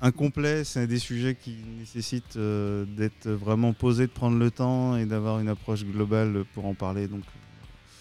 [0.00, 0.64] incomplets.
[0.64, 5.40] C'est des sujets qui nécessitent euh, d'être vraiment posés, de prendre le temps et d'avoir
[5.40, 7.08] une approche globale pour en parler.
[7.08, 7.22] Donc,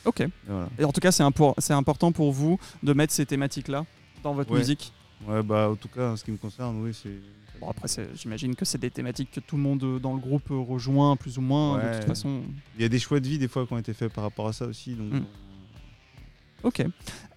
[0.05, 0.21] Ok.
[0.21, 0.69] et voilà.
[0.77, 3.85] Et en tout cas, c'est impor- c'est important pour vous de mettre ces thématiques-là
[4.21, 4.59] dans votre Ouais.
[4.59, 4.93] musique?
[5.27, 7.09] Ouais, bah, en tout cas, en ce qui me concerne, oui, c'est.
[7.63, 10.51] Bon, après, j'imagine que c'est des thématiques que tout le monde euh, dans le groupe
[10.51, 11.77] euh, rejoint plus ou moins.
[11.77, 12.41] De toute façon,
[12.77, 14.47] Il y a des choix de vie des fois qui ont été faits par rapport
[14.47, 14.95] à ça aussi.
[14.95, 15.25] Donc, Mm.
[16.63, 16.83] Ok.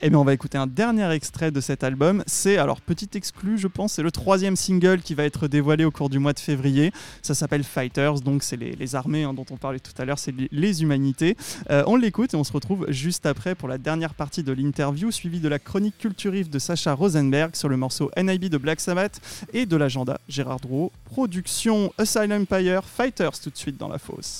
[0.02, 2.22] Eh bien, on va écouter un dernier extrait de cet album.
[2.26, 5.90] C'est, alors, petit exclu, je pense, c'est le troisième single qui va être dévoilé au
[5.90, 6.92] cours du mois de février.
[7.22, 10.34] Ça s'appelle Fighters, donc c'est les, armées hein, dont on parlait tout à l'heure, c'est
[10.50, 11.36] les- humanités.
[11.70, 15.10] Euh, on l'écoute et on se retrouve juste après pour la dernière partie de l'interview,
[15.10, 19.20] suivie de la chronique culturiste de Sacha Rosenberg sur le morceau NIB de Black Sabbath
[19.54, 20.92] et de l'agenda Gérard Drouot.
[21.06, 24.38] Production Asylum Empire, Fighters tout de suite dans la fosse.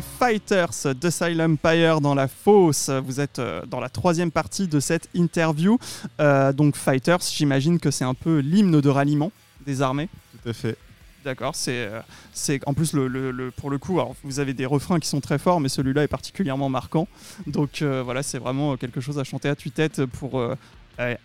[0.00, 2.88] Fighters de Silent Empire dans la fosse.
[2.88, 5.78] Vous êtes euh, dans la troisième partie de cette interview.
[6.20, 9.30] Euh, donc Fighters, j'imagine que c'est un peu l'hymne de ralliement
[9.66, 10.08] des armées.
[10.42, 10.76] Tout à fait.
[11.24, 12.00] D'accord, c'est euh,
[12.32, 15.08] c'est en plus le, le- le- pour le coup, alors vous avez des refrains qui
[15.08, 17.06] sont très forts, mais celui-là est particulièrement marquant.
[17.46, 20.56] Donc euh, voilà, c'est vraiment quelque chose à chanter à tue-tête pour euh,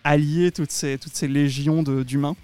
[0.04, 2.36] allier toutes ces toutes ces légions de- d'humains.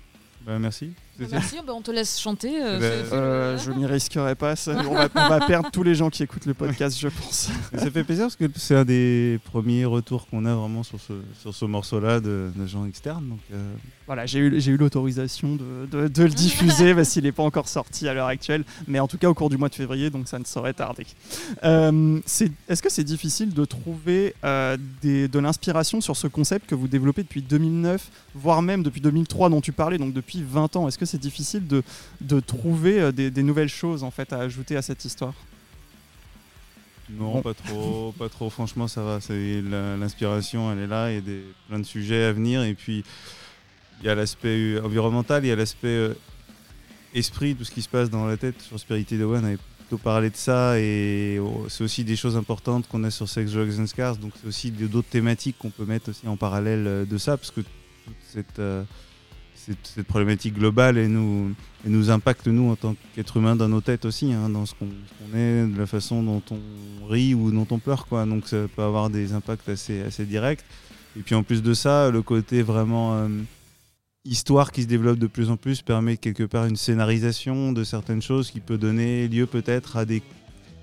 [0.47, 0.93] Bah, merci.
[1.31, 2.61] Merci, bah, on te laisse chanter.
[2.61, 4.55] euh, Eh ben, Euh, je m'y risquerai pas.
[4.55, 4.75] ça.
[4.89, 7.49] On, va, on va perdre tous les gens qui écoutent le podcast, je pense.
[7.77, 11.13] Ça fait plaisir parce que c'est un des premiers retours qu'on a vraiment sur ce,
[11.39, 13.27] sur ce morceau-là de, de gens externes.
[13.29, 13.73] Donc, euh,
[14.07, 18.07] Voilà, j'ai eu, l'autorisation de, de- de le diffuser parce qu'il n'est pas encore sorti
[18.07, 20.39] à l'heure actuelle, mais en tout cas au cours du mois de février, donc ça
[20.39, 21.05] ne saurait tarder.
[21.63, 22.19] Euh,
[22.67, 26.87] Est-ce que c'est difficile de trouver euh, des- de l'inspiration sur ce concept que vous
[26.87, 30.87] développez depuis 2009, voire même depuis 2003 dont tu parlais, donc depuis 20 ans?
[30.87, 31.83] Est-ce que c'est difficile de,
[32.21, 35.33] de trouver euh, des, des nouvelles choses en fait à ajouter à cette histoire?
[37.09, 37.41] Non, Bon.
[37.41, 38.49] pas trop, pas trop.
[38.49, 39.19] Franchement, ça va.
[39.99, 41.11] L'inspiration, elle est là.
[41.11, 42.63] Il y a des, plein de sujets à venir.
[42.63, 43.03] Et puis,
[43.99, 46.13] il y a l'aspect euh, environnemental, il y a l'aspect euh,
[47.13, 48.61] esprit, tout ce qui se passe dans la tête.
[48.61, 50.79] Sur Spirited Away, on avait plutôt parlé de ça.
[50.79, 54.15] Et oh, c'est aussi des choses importantes qu'on a sur Sex, Drugs and Scars.
[54.17, 57.37] Donc, c'est aussi d'autres thématiques qu'on peut mettre aussi en parallèle euh, de ça.
[57.37, 58.83] Parce que toute cette, euh,
[59.65, 61.53] cette, cette problématique globale et nous,
[61.85, 64.73] et nous impacte, nous, en tant qu'êtres humains, dans nos têtes aussi, hein, dans ce
[64.75, 64.87] qu'on
[65.37, 68.05] est, de la façon dont on rit ou dont on pleure.
[68.05, 68.25] Quoi.
[68.25, 70.63] Donc ça peut avoir des impacts assez, assez directs.
[71.17, 73.27] Et puis en plus de ça, le côté vraiment euh,
[74.25, 78.21] histoire qui se développe de plus en plus permet quelque part une scénarisation de certaines
[78.21, 80.23] choses qui peut donner lieu peut-être à des,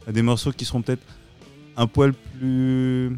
[0.06, 1.02] à des morceaux qui seront peut-être
[1.76, 3.16] un poil plus,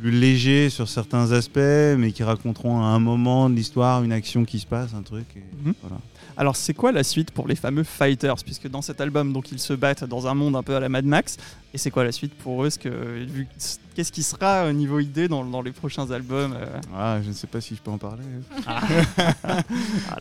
[0.00, 1.58] plus légers sur certains aspects,
[1.98, 5.26] mais qui raconteront à un moment de l'histoire une action qui se passe, un truc.
[5.36, 5.74] et Mhm.
[5.82, 5.96] voilà.
[6.36, 8.36] Alors c'est quoi la suite pour les fameux Fighters?
[8.44, 10.88] Puisque dans cet album, donc ils se battent dans un monde un peu à la
[10.88, 11.36] Mad Max.
[11.74, 15.60] Et c'est quoi la suite pour eux Qu'est-ce qui sera au niveau idée dans, dans
[15.60, 16.66] les prochains albums euh
[16.96, 18.22] Ah, je ne sais pas si je peux en parler.
[18.64, 18.80] Ah
[19.42, 19.62] là,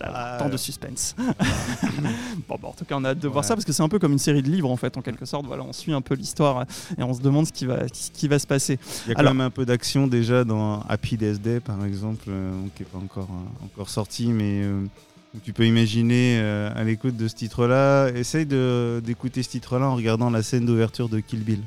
[0.02, 0.50] Ah, tant euh.
[0.50, 1.16] de suspense.
[2.50, 4.00] bon, en tout cas, on a hâte de voir ça parce que c'est un peu
[4.00, 5.46] comme une série de livres en fait, en quelque sorte.
[5.46, 6.66] Voilà, on suit un peu l'histoire
[6.98, 8.80] et on se demande ce qui va, ce qui va se passer.
[9.06, 11.86] Il y a quand Alors- même un peu d'action déjà dans Happy Death Day, par
[11.86, 14.84] exemple, euh, qui n'est pas encore, euh, encore sorti, mais euh,
[15.36, 18.10] où tu peux imaginer euh, à l'écoute de ce titre-là.
[18.10, 21.60] Essaye de- d'écouter ce titre-là en regardant la scène d'ouverture de Kill Bill.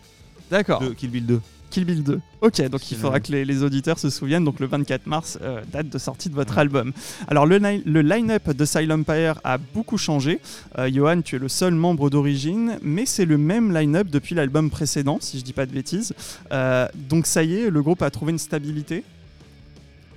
[0.50, 0.80] D'accord.
[0.80, 1.40] De Kill Bill 2.
[1.68, 2.20] Kill Bill 2.
[2.42, 4.44] Ok, donc il faudra que les, les auditeurs se souviennent.
[4.44, 6.60] Donc le 24 mars, euh, date de sortie de votre Ouais.
[6.60, 6.92] album.
[7.26, 10.38] Alors le, le line-up de Silent Empire a beaucoup changé.
[10.78, 14.70] Euh, Johan, tu es le seul membre d'origine, mais c'est le même line-up depuis l'album
[14.70, 16.14] précédent, si je dis pas de bêtises.
[16.52, 19.02] Euh, donc ça y est, le groupe a trouvé une stabilité.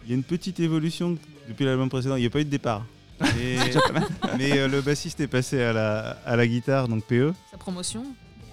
[0.05, 2.15] Il y a une petite évolution depuis l'album précédent.
[2.15, 2.85] Il n'y a pas eu de départ.
[4.37, 7.33] Mais euh, le bassiste est passé à la, à la guitare, donc PE.
[7.51, 8.03] Sa promotion.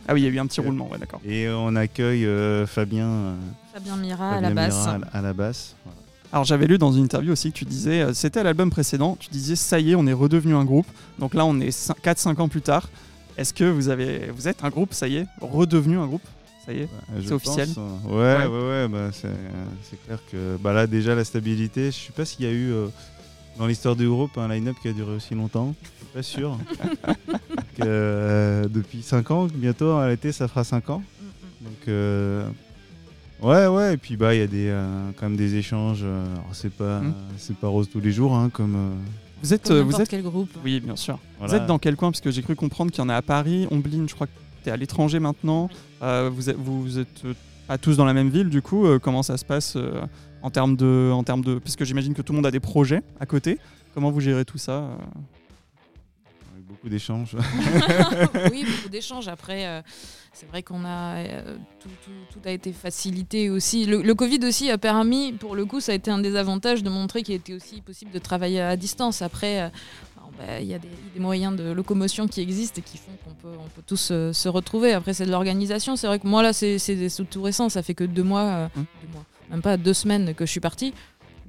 [0.09, 1.21] Ah oui, il y a eu un petit roulement, ouais, d'accord.
[1.25, 3.35] Et on accueille euh, Fabien, euh,
[3.75, 4.75] Fabien Mira à Fabien la basse.
[4.77, 5.75] Mira à la- à la basse.
[5.85, 5.97] Voilà.
[6.33, 9.17] Alors j'avais lu dans une interview aussi que tu disais, euh, c'était à l'album précédent,
[9.19, 10.87] tu disais ça y est, on est redevenu un groupe.
[11.19, 11.71] Donc là on est
[12.03, 12.89] 4-5 ans plus tard.
[13.37, 16.23] Est-ce que vous, avez, vous êtes un groupe, ça y est, redevenu un groupe
[16.64, 16.89] Ça y est Ouais,
[17.21, 18.47] je C'est officiel pense, euh, Ouais.
[18.47, 21.97] Ouais, ouais, ouais, bah, c'est euh, c'est clair que bah, là, déjà, la stabilité, je
[21.97, 22.87] sais pas s'il y a eu euh,
[23.59, 25.74] dans l'histoire du groupe un line-up qui a duré aussi longtemps.
[25.82, 26.59] Je suis pas sûr.
[27.82, 31.02] euh, depuis 5 ans, bientôt, à l'été, ça fera 5 ans.
[31.61, 32.46] Donc, euh,
[33.42, 36.02] ouais, ouais, et puis bah, il y a des, euh, quand même des échanges.
[36.02, 37.14] alors, c'est pas, Mm.
[37.38, 38.74] c'est pas rose tous les jours, hein, comme.
[38.76, 38.94] euh,
[39.42, 40.09] Vous êtes, Comme vous êtes...
[40.09, 40.50] quel groupe.
[40.64, 41.18] Oui, bien sûr.
[41.40, 42.11] Vous êtes dans quel coin?
[42.11, 44.32] Parce que j'ai cru comprendre qu'il y en a à Paris, Ombline, je crois que
[44.62, 45.68] tu es à l'étranger maintenant.
[46.02, 47.34] Euh, vous êtes, vous êtes euh,
[47.68, 50.02] pas tous dans la même ville, du coup, euh, comment ça se passe euh,
[50.47, 51.11] en termes de...
[51.12, 51.59] En termes de...
[51.59, 53.59] Parce que j'imagine que tout le monde a des projets à côté.
[53.94, 54.97] Comment vous gérez tout ça euh
[56.53, 57.36] Avec beaucoup d'échanges.
[58.53, 59.26] oui, beaucoup d'échanges.
[59.28, 59.82] Après, euh,
[60.32, 63.86] c'est vrai qu'on a euh, tout, tout- tout a été facilité aussi.
[63.86, 66.82] Le, le Covid aussi a permis, pour le coup, ça a été un des avantages
[66.84, 69.22] de montrer qu'il était aussi possible de travailler à distance.
[69.22, 69.68] Après, euh,
[70.38, 73.34] bah, il y a des, des moyens de locomotion qui existent et qui font qu'on
[73.34, 74.92] peut, on peut tous euh, se retrouver.
[74.92, 75.97] Après, c'est de l'organisation.
[75.97, 76.76] C'est vrai que moi là, c'est
[77.30, 77.68] tout récent.
[77.70, 78.84] Ça fait que deux mois, euh, Hum.
[79.03, 80.92] deux mois, même pas deux semaines que je suis partie.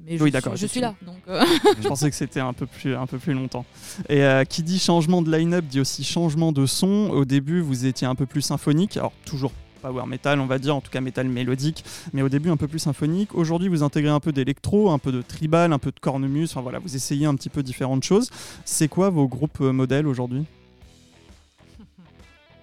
[0.06, 0.94] Mais je, Oui, suis- d'accord, je suis là.
[1.02, 1.44] Donc, euh,
[1.82, 3.66] Je pensais que c'était un peu plus, un peu plus longtemps.
[4.08, 7.10] Et euh, qui dit changement de line-up dit aussi changement de son.
[7.10, 8.96] Au début, vous étiez un peu plus symphonique.
[8.96, 12.50] Alors, toujours power metal, on va dire, en tout cas metal mélodique, mais au début
[12.50, 13.34] un peu plus symphonique.
[13.34, 16.50] Aujourd'hui, vous intégrez un peu d'électro, un peu de tribal, un peu de cornemuse.
[16.50, 18.30] Enfin voilà, vous essayez un petit peu différentes choses.
[18.64, 20.44] C'est quoi vos groupes euh, modèles aujourd'hui?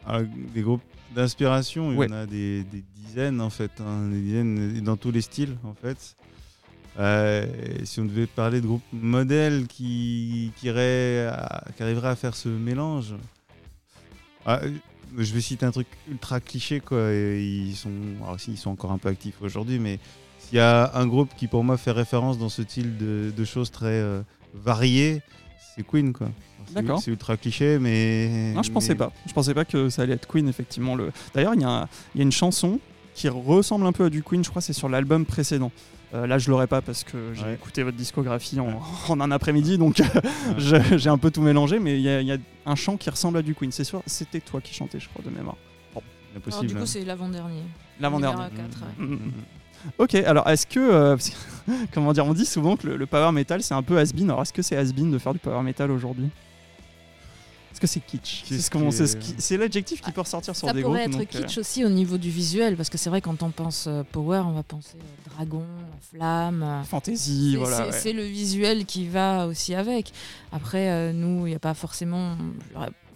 [0.07, 0.81] Alors, des groupes
[1.15, 2.07] d'inspiration, il Ouais.
[2.07, 5.55] y en a des, des dizaines en fait, hein, des dizaines dans tous les styles
[5.63, 6.15] en fait.
[6.97, 7.45] Euh,
[7.81, 12.35] et si on devait parler de groupes modèles qui, qui, à- qui arriveraient à faire
[12.35, 13.15] ce mélange,
[14.45, 14.61] ah,
[15.17, 17.11] je vais citer un truc ultra cliché, quoi.
[17.11, 17.91] et ils sont,
[18.23, 19.99] alors si, ils sont encore un peu actifs aujourd'hui, mais
[20.39, 23.45] s'il y a un groupe qui pour moi fait référence dans ce style de, de
[23.45, 24.21] choses très euh,
[24.53, 25.21] variées,
[25.75, 26.27] c'est Queen, quoi.
[26.73, 26.99] D'accord.
[27.01, 28.51] C'est ultra cliché, mais.
[28.55, 29.11] Non, je pensais mais- pas.
[29.25, 30.95] Je pensais pas que ça allait être Queen, effectivement.
[30.95, 31.11] Le...
[31.33, 32.79] D'ailleurs, il y, a un- il y a une chanson
[33.13, 35.71] qui ressemble un peu à du Queen, je crois, c'est sur l'album précédent.
[36.13, 37.53] Euh, là, je l'aurais pas parce que j'ai Ouais.
[37.55, 40.01] écouté votre discographie en, en un après-midi, donc
[40.57, 42.97] je- j'ai un peu tout mélangé, mais il y, a- il y a un chant
[42.97, 43.71] qui ressemble à du Queen.
[43.71, 45.57] C'est sûr, c'était toi qui chantais, je crois, de mémoire.
[46.47, 46.79] C'est Alors, du hein.
[46.81, 47.61] coup, c'est l'avant-dernier.
[47.99, 48.43] L'avant-dernier.
[49.97, 51.17] Ok, alors est-ce que, euh,
[51.93, 54.29] comment dire, on dit souvent que le, le power metal c'est un peu has-been.
[54.29, 56.29] Alors est-ce que c'est has-been de faire du power metal aujourd'hui?
[57.71, 58.43] Est-ce que c'est kitsch?
[58.45, 60.67] C'est Qu'est-ce ce qu'on- qui c'est est- ce qui- c'est l'adjectif qui peut ressortir sur
[60.69, 61.13] Ça des pourrait groupes.
[61.13, 63.49] être donc, euh, kitsch aussi au niveau du visuel, parce que c'est vrai quand on
[63.49, 65.65] pense euh, power, on va penser euh, dragon,
[66.13, 66.63] la flamme.
[66.63, 67.75] euh, Fantasy, c'est- voilà.
[67.77, 67.91] c'est ouais.
[67.91, 70.13] c'est le visuel qui va aussi avec.
[70.53, 72.37] Après, euh, nous, il n'y a pas forcément.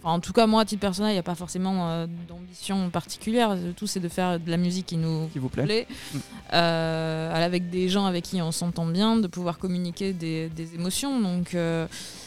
[0.02, 2.88] Enfin, en tout cas, moi, à titre personnel, il n'y a pas forcément euh, d'ambition
[2.90, 3.56] particulière.
[3.76, 5.64] Tout, c'est de faire de la musique qui nous vous plaît.
[5.64, 6.18] plaît, Mm.
[6.54, 11.20] euh, avec des gens avec qui on s'entend bien, de pouvoir communiquer des, des émotions.
[11.20, 11.86] Donc, euh,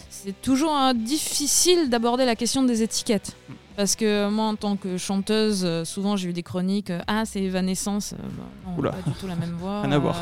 [0.09, 3.35] c'est toujours euh, difficile d'aborder la question des étiquettes.
[3.49, 3.53] Mm.
[3.75, 8.13] Parce que moi, en tant que chanteuse, souvent j'ai eu des chroniques Ah, c'est Evanescence.
[8.13, 8.91] Bah, non, Oula.
[8.91, 9.81] pas du tout la même voix.
[9.81, 10.15] Rien à voir.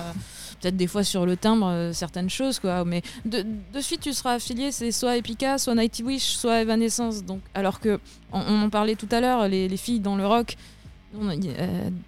[0.62, 2.86] Euh, Peut-être des fois sur le timbre, euh, certaines choses, quoi.
[2.86, 3.44] Mais de,
[3.74, 7.24] de suite, tu seras affilié, c'est soit Epica, soit Nightwish, soit Evanescence.
[7.26, 8.00] Donc, alors que,
[8.32, 10.56] on, on en parlait tout à l'heure, les, les filles dans le rock,
[11.20, 11.34] on euh,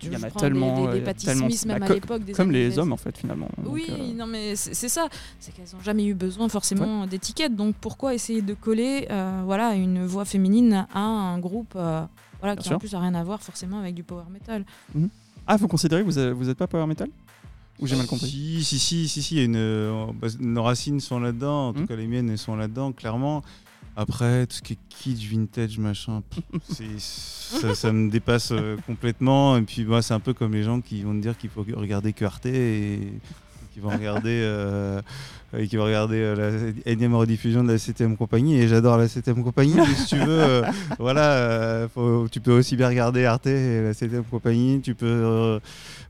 [0.01, 1.65] Il y en a tellement, Des, des, euh, des il y a Patti tellement- Smith,
[1.65, 2.21] même bah, à l'époque.
[2.37, 2.81] Comme les 20.
[2.81, 3.49] hommes en fait finalement.
[3.57, 5.07] Donc, Oui, euh, non mais c'est ça,
[5.39, 9.73] c'est qu'elles n'ont jamais eu besoin forcément d'étiquettes, donc pourquoi essayer de coller euh, voilà,
[9.73, 12.05] une voix féminine à un groupe euh,
[12.39, 12.75] voilà, Bien qui sûr.
[12.77, 14.63] en plus a rien à voir forcément avec du power metal?
[15.47, 17.09] Ah, vous considérez que vous êtes, vous êtes pas power metal?
[17.83, 20.27] Ou j'ai mal compris Si, si, si, si, si, il y a une, euh, bah,
[20.39, 21.87] nos racines sont là-dedans, en tout Hmm.
[21.87, 23.43] cas les miennes elles sont là-dedans, clairement.
[23.95, 26.23] Après, tout ce qui est kitsch, vintage, machin,
[26.97, 29.55] ça, ça me dépasse euh, complètement.
[29.57, 31.63] Et puis, moi, c'est un peu comme les gens qui vont te dire qu'il faut
[31.63, 32.99] regarder que Arte et
[33.73, 35.01] qui vont regarder, euh,
[35.57, 38.57] et qui vont regarder euh, la énième rediffusion de la 7ème compagnie.
[38.59, 40.61] Et j'adore la 7ème compagnie, mais si tu veux, euh,
[40.99, 44.81] voilà, euh, faut- tu peux aussi bien regarder Arte et la 7ème compagnie.
[44.81, 45.05] Tu peux.
[45.07, 45.59] euh,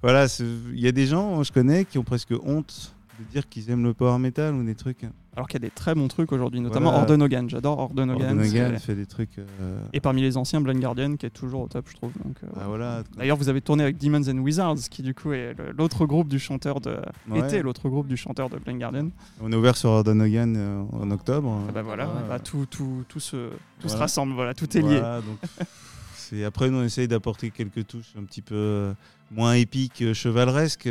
[0.01, 2.93] voilà, il y a des gens, je connais, qui ont presque honte
[3.23, 5.05] de dire qu'ils aiment le power metal ou des trucs.
[5.35, 7.01] Alors qu'il y a des très bons trucs aujourd'hui, notamment Voilà.
[7.05, 7.49] Orden Hogan.
[7.49, 8.37] J'adore Orden Hogan.
[8.37, 9.39] Ordonogan c'est- fait des trucs.
[9.39, 12.11] euh, Et parmi les anciens, Blind Guardian qui est toujours au top, je trouve.
[12.23, 13.01] Donc, euh, voilà.
[13.17, 16.37] D'ailleurs, vous avez tourné avec Demons and Wizards, qui du coup est l'autre groupe du
[16.37, 16.97] chanteur de.
[17.27, 17.39] Ouais.
[17.39, 19.07] était l'autre groupe du chanteur de Blind Guardian.
[19.41, 21.59] On est ouvert sur Ordonogan euh, en octobre.
[21.67, 22.13] Ah bah voilà, Ouais.
[22.29, 23.49] bah, tout, tout, tout, se,
[23.79, 24.99] tout se rassemble, voilà, tout est lié.
[24.99, 25.39] Voilà, donc,
[26.15, 28.93] c'est- après, nous, on essaye d'apporter quelques touches un petit peu euh,
[29.31, 30.87] moins épiques, chevaleresques.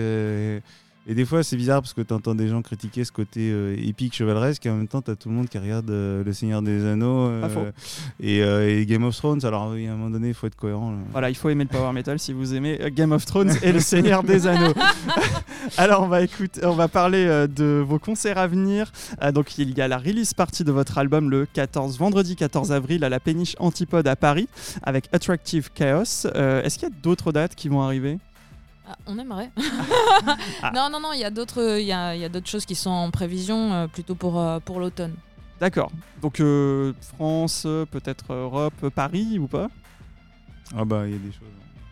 [1.07, 3.74] Et des fois, c'est bizarre parce que tu entends des gens critiquer ce côté euh,
[3.76, 6.32] épique, chevaleresque, et en même temps, tu as tout le monde qui regarde euh, Le
[6.32, 7.72] Seigneur des Anneaux euh,
[8.20, 9.44] et, et Game of Thrones.
[9.44, 10.92] Alors, oui, à un moment donné, il faut être cohérent.
[10.92, 10.98] là.
[11.11, 13.80] Voilà, il faut aimer le power metal si vous aimez Game of Thrones et le
[13.92, 14.74] Seigneur des Anneaux.
[15.76, 18.92] Alors on va écouter, on va parler de vos concerts à venir.
[19.22, 22.72] Euh, donc il y a la release party de votre album le 14 vendredi 14
[22.72, 24.48] avril à la Péniche Antipode à Paris
[24.82, 26.26] avec Attractive Chaos.
[26.34, 28.18] Est-ce qu'il y a d'autres dates qui vont arriver?
[28.93, 29.51] Ah, On aimerait.
[30.62, 30.70] Ah.
[30.74, 32.64] Non, non, non, il y a d'autres il y a, il y a d'autres choses
[32.66, 35.14] qui sont en prévision euh, plutôt pour, euh, pour l'automne.
[35.61, 35.90] D'accord.
[36.20, 39.68] Donc euh, France, euh, peut-être Europe, euh, Paris ou pas?
[40.76, 41.49] Ah, bah, il y a des choses.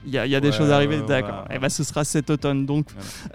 [0.06, 1.44] Il y a, il y a des Ouais, choses à arriver, ouais, d'accord.
[1.50, 1.56] ouais.
[1.56, 2.86] Et ben ce sera cet automne donc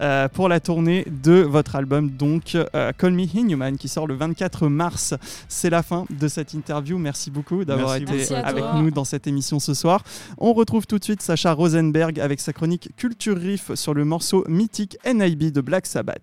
[0.02, 4.16] euh, pour la tournée de votre album donc euh, Call Me Inhuman qui sort le
[4.16, 5.14] 24 mars.
[5.48, 6.98] C'est la fin de cette interview.
[6.98, 8.12] Merci beaucoup d'avoir été.
[8.12, 10.02] Merci avec nous dans cette émission ce soir.
[10.40, 14.44] On retrouve tout de suite Sacha Rosenberg avec sa chronique Culture Riff sur le morceau
[14.48, 16.22] mythique NIB de Black Sabbath.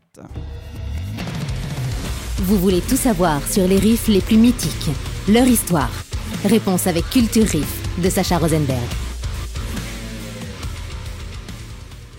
[2.38, 4.90] Vous voulez tout savoir sur les riffs les plus mythiques,
[5.28, 5.90] leur histoire.
[6.45, 8.80] Réponse avec Culture Riff de Sacha Rosenberg.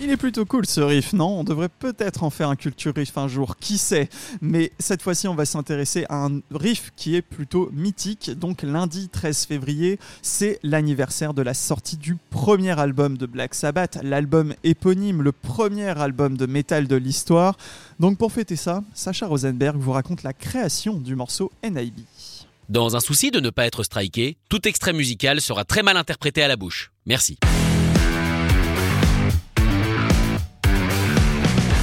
[0.04, 1.40] Il est plutôt cool ce riff, non?
[1.40, 4.10] On devrait peut-être en faire un culture riff un jour, qui sait?
[4.42, 8.30] Mais cette fois-ci, on va s'intéresser à un riff qui est plutôt mythique.
[8.32, 13.98] Donc lundi 13 février, c'est l'anniversaire de la sortie du premier album de Black Sabbath,
[14.04, 17.56] l'album éponyme, le premier album de métal de l'histoire.
[18.02, 22.02] Donc pour fêter ça, Sacha Rosenberg vous raconte la création du morceau NIB.
[22.68, 26.44] Dans un souci de ne pas être striké, tout extrait musical sera très mal interprété
[26.44, 26.92] à la bouche.
[27.06, 27.38] Merci.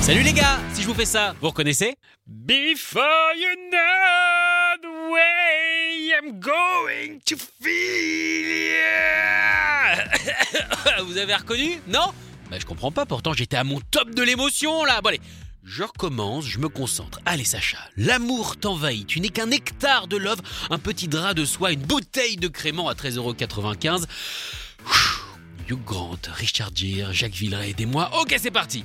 [0.00, 1.94] Salut les gars, si je vous fais ça, vous reconnaissez
[2.26, 7.70] Before you know the way I'm going to feel.
[11.06, 11.80] Vous avez reconnu?
[11.86, 12.12] Non?
[12.50, 15.00] Bah je comprends pas, pourtant j'étais à mon top de l'émotion là.
[15.00, 15.20] Bon allez,
[15.64, 17.20] je recommence, je me concentre.
[17.26, 19.06] Allez Sacha, l'amour t'envahit.
[19.06, 20.40] Tu n'es qu'un nectar de love,
[20.70, 24.04] un petit drap de soie, une bouteille de crément à 13,95€.
[25.68, 28.10] Hugh Grant, Richard Gere, Jacques Villeray, aidez-moi.
[28.20, 28.84] Ok, c'est parti.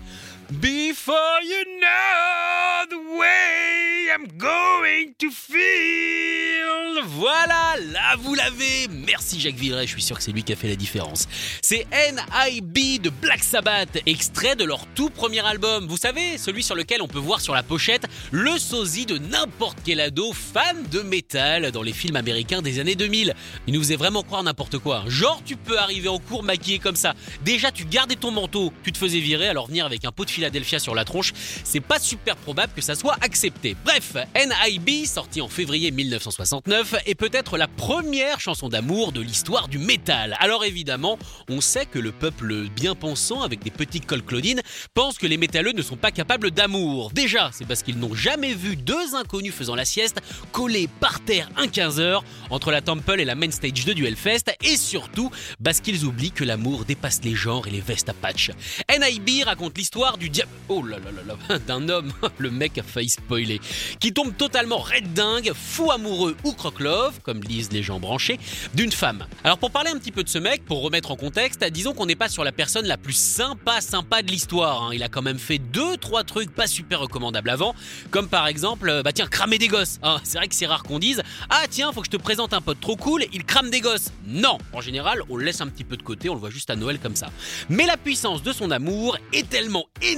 [0.51, 7.01] Before you know the way I'm going to feel.
[7.03, 8.87] Voilà, là vous l'avez.
[8.89, 11.27] Merci Jacques Villeray, je suis sûr que c'est lui qui a fait la différence.
[11.61, 15.87] C'est NIB de Black Sabbath, extrait de leur tout premier album.
[15.87, 19.79] Vous savez, celui sur lequel on peut voir sur la pochette le sosie de n'importe
[19.83, 23.33] quel ado fan de métal dans les films américains des années 2000.
[23.67, 25.03] Il nous faisait vraiment croire n'importe quoi.
[25.07, 27.13] Genre, tu peux arriver en cours maquillé comme ça.
[27.43, 30.29] Déjà, tu gardais ton manteau, tu te faisais virer, alors venir avec un pot de
[30.35, 31.33] Philadelphia sur la tronche,
[31.63, 33.77] c'est pas super probable que ça soit accepté.
[33.85, 39.77] Bref, NIB, sorti en février 1969, est peut-être la première chanson d'amour de l'histoire du
[39.77, 40.35] métal.
[40.41, 41.17] Alors évidemment,
[41.49, 44.61] on sait que le peuple bien pensant, avec des petites cols Claudine,
[44.93, 47.11] pense que les métalleux ne sont pas capables d'amour.
[47.11, 50.19] Déjà, c'est parce qu'ils n'ont jamais vu deux inconnus faisant la sieste
[50.51, 54.05] collés par terre un 15 heures entre la Temple et la Main Stage 2 du
[54.05, 55.31] Hellfest, et surtout
[55.63, 58.51] parce qu'ils oublient que l'amour dépasse les genres et les vestes à patch.
[58.89, 60.24] NIB raconte l'histoire du
[60.67, 63.61] Oh là là là d'un homme, le mec a failli spoiler,
[63.99, 68.39] qui tombe totalement red dingue, fou amoureux ou croque-love, comme lisent les gens branchés,
[68.73, 69.25] d'une femme.
[69.43, 72.05] Alors pour parler un petit peu de ce mec, pour remettre en contexte, disons qu'on
[72.07, 74.83] n'est pas sur la personne la plus sympa sympa de l'histoire.
[74.83, 74.89] hein.
[74.93, 77.75] Il a quand même fait deux trois trucs pas super recommandables avant,
[78.09, 79.99] comme par exemple, euh, bah tiens, cramer des gosses.
[80.03, 80.19] hein.
[80.23, 82.61] c'est vrai que c'est rare qu'on dise, ah tiens, faut que je te présente un
[82.61, 84.11] pote trop cool, il crame des gosses.
[84.25, 86.69] Non, en général, on le laisse un petit peu de côté, on le voit juste
[86.71, 87.27] à Noël comme ça.
[87.69, 90.14] Mais la puissance de son amour est tellement énorme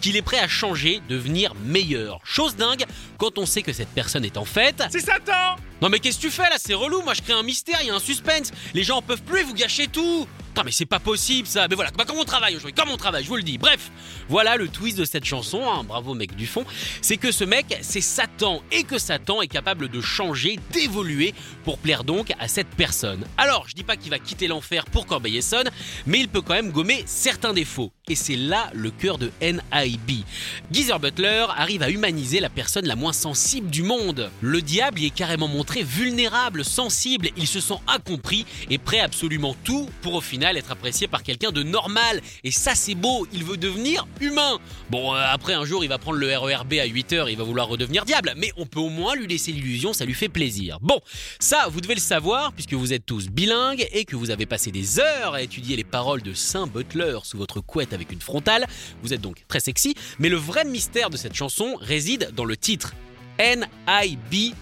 [0.00, 2.20] qu'il est prêt à changer, devenir meilleur.
[2.24, 2.84] Chose dingue
[3.18, 4.82] quand on sait que cette personne est en fait.
[4.90, 6.56] C'est Satan Non mais qu'est-ce que tu fais là?
[6.56, 8.52] C'est relou, moi je crée un mystère, il y a un suspense.
[8.74, 10.26] Les gens en peuvent plus, vous gâchez tout.
[10.54, 11.66] Putain mais c'est pas possible ça.
[11.68, 13.58] Mais voilà, bah, comme on travaille aujourd'hui, comme on travaille, je vous le dis.
[13.58, 13.90] Bref,
[14.28, 16.64] voilà le twist de cette chanson, hein, bravo mec du fond.
[17.02, 21.34] C'est que ce mec, c'est Satan et que Satan est capable de changer, d'évoluer
[21.64, 23.24] pour plaire donc à cette personne.
[23.36, 25.70] Alors, je dis pas qu'il va quitter l'enfer pour Corbeil-Essonne,
[26.06, 27.92] mais il peut quand même gommer certains défauts.
[28.06, 30.24] Et c'est là le cœur de NIB.
[30.70, 34.30] Geezer Butler arrive à humaniser la personne la moins sensible du monde.
[34.40, 39.04] Le diable y est carrément montré vulnérable, sensible, il se sent incompris et prêt à
[39.04, 42.20] absolument tout pour au final être apprécié par quelqu'un de normal.
[42.42, 44.58] Et ça c'est beau, il veut devenir humain.
[44.90, 47.68] Bon, euh, après un jour il va prendre le RERB à 8h, il va vouloir
[47.68, 50.78] redevenir diable, mais on peut au moins lui laisser l'illusion, ça lui fait plaisir.
[50.80, 51.00] Bon,
[51.38, 54.70] ça vous devez le savoir puisque vous êtes tous bilingues et que vous avez passé
[54.70, 58.66] des heures à étudier les paroles de Saint Butler sous votre couette avec une frontale.
[59.02, 62.56] Vous êtes donc très sexy, mais le vrai mystère de cette chanson réside dans le
[62.56, 62.94] titre.
[63.38, 64.54] N-I-B-N-I-B.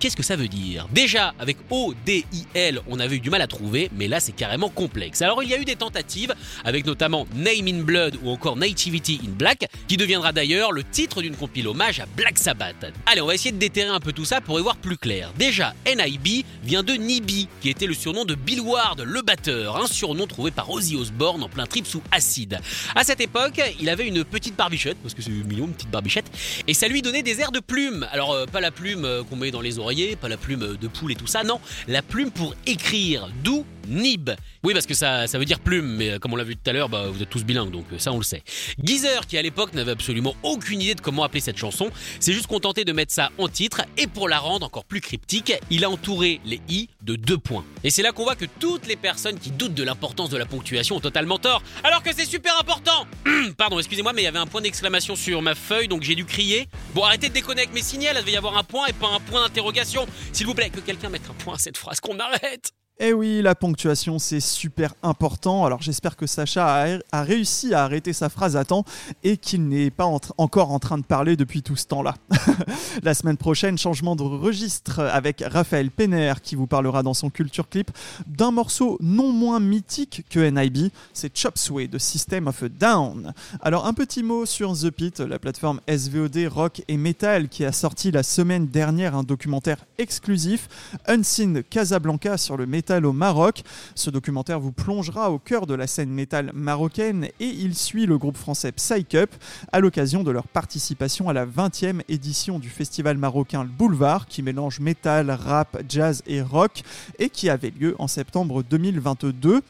[0.00, 0.88] Qu'est-ce que ça veut dire?
[0.92, 5.20] Déjà, avec O-D-I-L, on avait eu du mal à trouver, mais là c'est carrément complexe.
[5.20, 6.34] Alors il y a eu des tentatives,
[6.64, 11.20] avec notamment Name in Blood ou encore Nativity in Black, qui deviendra d'ailleurs le titre
[11.20, 12.90] d'une compile hommage à Black Sabbath.
[13.04, 15.34] Allez, on va essayer de déterrer un peu tout ça pour y voir plus clair.
[15.38, 19.86] Déjà, NIB vient de Nibi, qui était le surnom de Bill Ward, le batteur, un
[19.86, 22.58] surnom trouvé par Ozzy Osbourne en plein trip sous acide.
[22.94, 26.30] À cette époque, il avait une petite barbichette, parce que c'est mignon, une petite barbichette,
[26.66, 28.08] et ça lui donnait des airs de plume.
[28.12, 29.78] Alors, euh, pas la plume euh, qu'on met dans les
[30.20, 34.30] pas la plume de poule et tout ça, non, la plume pour écrire, d'où Nib.
[34.62, 36.70] Oui, parce que ça, ça veut dire plume, mais euh, comme on l'a vu tout
[36.70, 38.42] à l'heure, bah, vous êtes tous bilingues, donc euh, ça on le sait.
[38.82, 42.46] Geezer, qui à l'époque n'avait absolument aucune idée de comment appeler cette chanson, s'est juste
[42.46, 45.90] contenté de mettre ça en titre, et pour la rendre encore plus cryptique, il a
[45.90, 47.64] entouré les i de deux points.
[47.84, 50.46] Et c'est là qu'on voit que toutes les personnes qui doutent de l'importance de la
[50.46, 53.06] ponctuation ont totalement tort, alors que c'est super important
[53.58, 56.24] Pardon, excusez-moi, mais il y avait un point d'exclamation sur ma feuille, donc j'ai dû
[56.24, 56.68] crier.
[56.94, 59.08] Bon, arrêtez de déconner avec mes signaux, il devait y avoir un point et pas
[59.08, 60.06] un point d'interrogation.
[60.32, 62.72] S'il vous plaît, que quelqu'un mette un point à cette phrase, qu'on arrête
[63.02, 65.64] Eh oui, la ponctuation, c'est super important.
[65.64, 68.84] Alors j'espère que Sacha a, a réussi à arrêter sa phrase à temps
[69.24, 70.04] et qu'il n'est pas
[70.36, 72.16] encore en train de parler depuis tout ce temps-là.
[73.02, 77.70] la semaine prochaine, changement de registre avec Raphaël Penner qui vous parlera dans son Culture
[77.70, 77.90] Clip
[78.26, 83.32] d'un morceau non moins mythique que NIB, c'est Chop Suey de System of a Down.
[83.62, 87.72] Alors un petit mot sur The Pit, la plateforme SVOD rock et metal qui a
[87.72, 90.68] sorti la semaine dernière un documentaire exclusif,
[91.06, 93.62] Unseen Casablanca sur le métal au Maroc.
[93.94, 98.18] Ce documentaire vous plongera au cœur de la scène métal marocaine et il suit le
[98.18, 99.30] groupe français Psycup
[99.70, 104.42] à l'occasion de leur participation à la 20e édition du festival marocain Le Boulevard qui
[104.42, 106.82] mélange métal, rap, jazz et rock
[107.20, 109.62] et qui avait lieu en septembre 2022.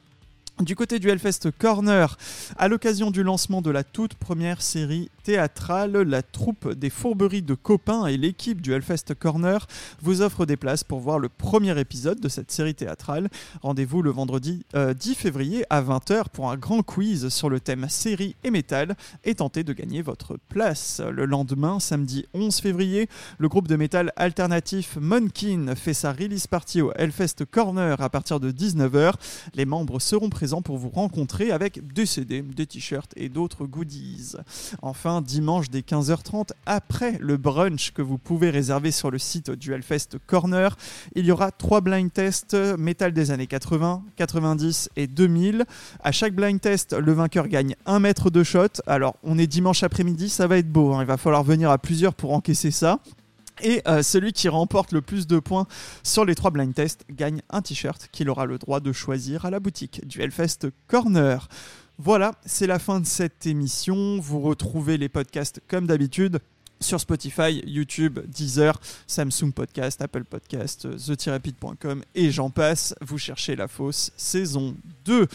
[0.61, 2.19] Du côté du Hellfest Corner,
[2.57, 7.55] à l'occasion du lancement de la toute première série théâtrale, la troupe des Fourberies de
[7.55, 9.69] Copains et l'équipe du Hellfest Corner
[10.03, 13.29] vous offrent des places pour voir le premier épisode de cette série théâtrale.
[13.63, 17.89] Rendez-vous le vendredi euh, 10 février à 20h pour un grand quiz sur le thème
[17.89, 21.01] série et métal et tenter de gagner votre place.
[21.01, 26.81] Le lendemain, samedi 11 février, le groupe de métal alternatif Monkin fait sa release party
[26.81, 29.13] au Hellfest Corner à partir de 19h.
[29.55, 34.33] Les membres seront présents pour vous rencontrer avec des CD, des t-shirts et d'autres goodies.
[34.83, 39.73] Enfin, dimanche dès 15h30, après le brunch que vous pouvez réserver sur le site du
[39.73, 40.77] Hellfest Corner,
[41.15, 45.65] il y aura trois blind tests métal des années 80, 90 et 2000.
[46.03, 48.69] À chaque blind test, le vainqueur gagne un mètre de shot.
[48.87, 50.95] Alors, on est dimanche après-midi, ça va être beau.
[50.95, 51.03] hein.
[51.03, 53.01] Il va falloir venir à plusieurs pour encaisser ça.
[53.63, 55.67] Et euh, celui qui remporte le plus de points
[56.03, 59.51] sur les trois blind tests gagne un t-shirt qu'il aura le droit de choisir à
[59.51, 61.49] la boutique du Hellfest Corner.
[61.99, 64.21] Voilà, c'est la fin de cette émission.
[64.21, 66.39] Vous retrouvez les podcasts comme d'habitude
[66.81, 72.95] sur Spotify, YouTube, Deezer, Samsung Podcast, Apple Podcast, the-pit.com et j'en passe.
[73.01, 75.27] Vous cherchez la fosse saison 2.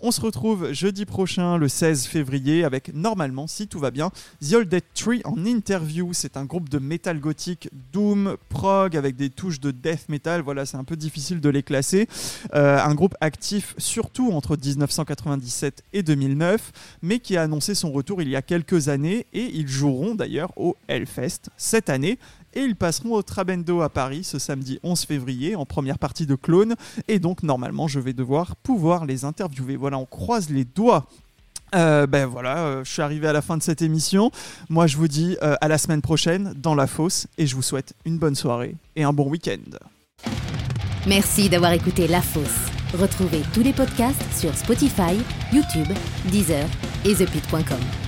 [0.00, 4.52] On se retrouve jeudi prochain, le 16 février, avec normalement, si tout va bien, The
[4.52, 6.10] Old Dead Tree en interview.
[6.12, 10.42] C'est un groupe de métal gothique, doom, prog, avec des touches de death metal.
[10.42, 12.06] Voilà, c'est un peu difficile de les classer.
[12.54, 18.22] Euh, un groupe actif surtout entre 1997 et 2009, mais qui a annoncé son retour
[18.22, 19.26] il y a quelques années.
[19.32, 22.18] Et ils joueront d'ailleurs au Hellfest cette année.
[22.54, 26.34] Et ils passeront au Trabendo à Paris ce samedi 11 février en première partie de
[26.34, 26.74] Clone.
[27.06, 29.76] Et donc normalement je vais devoir pouvoir les interviewer.
[29.76, 31.06] Voilà, on croise les doigts.
[31.74, 34.30] Euh, ben voilà, euh, je suis arrivé à la fin de cette émission.
[34.68, 37.62] Moi je vous dis euh, à la semaine prochaine dans la fosse et je vous
[37.62, 39.76] souhaite une bonne soirée et un bon week-end.
[41.06, 42.70] Merci d'avoir écouté La Fosse.
[42.94, 45.16] Retrouvez tous les podcasts sur Spotify,
[45.52, 45.88] YouTube,
[46.30, 46.66] Deezer
[47.04, 48.07] et ThePit.com.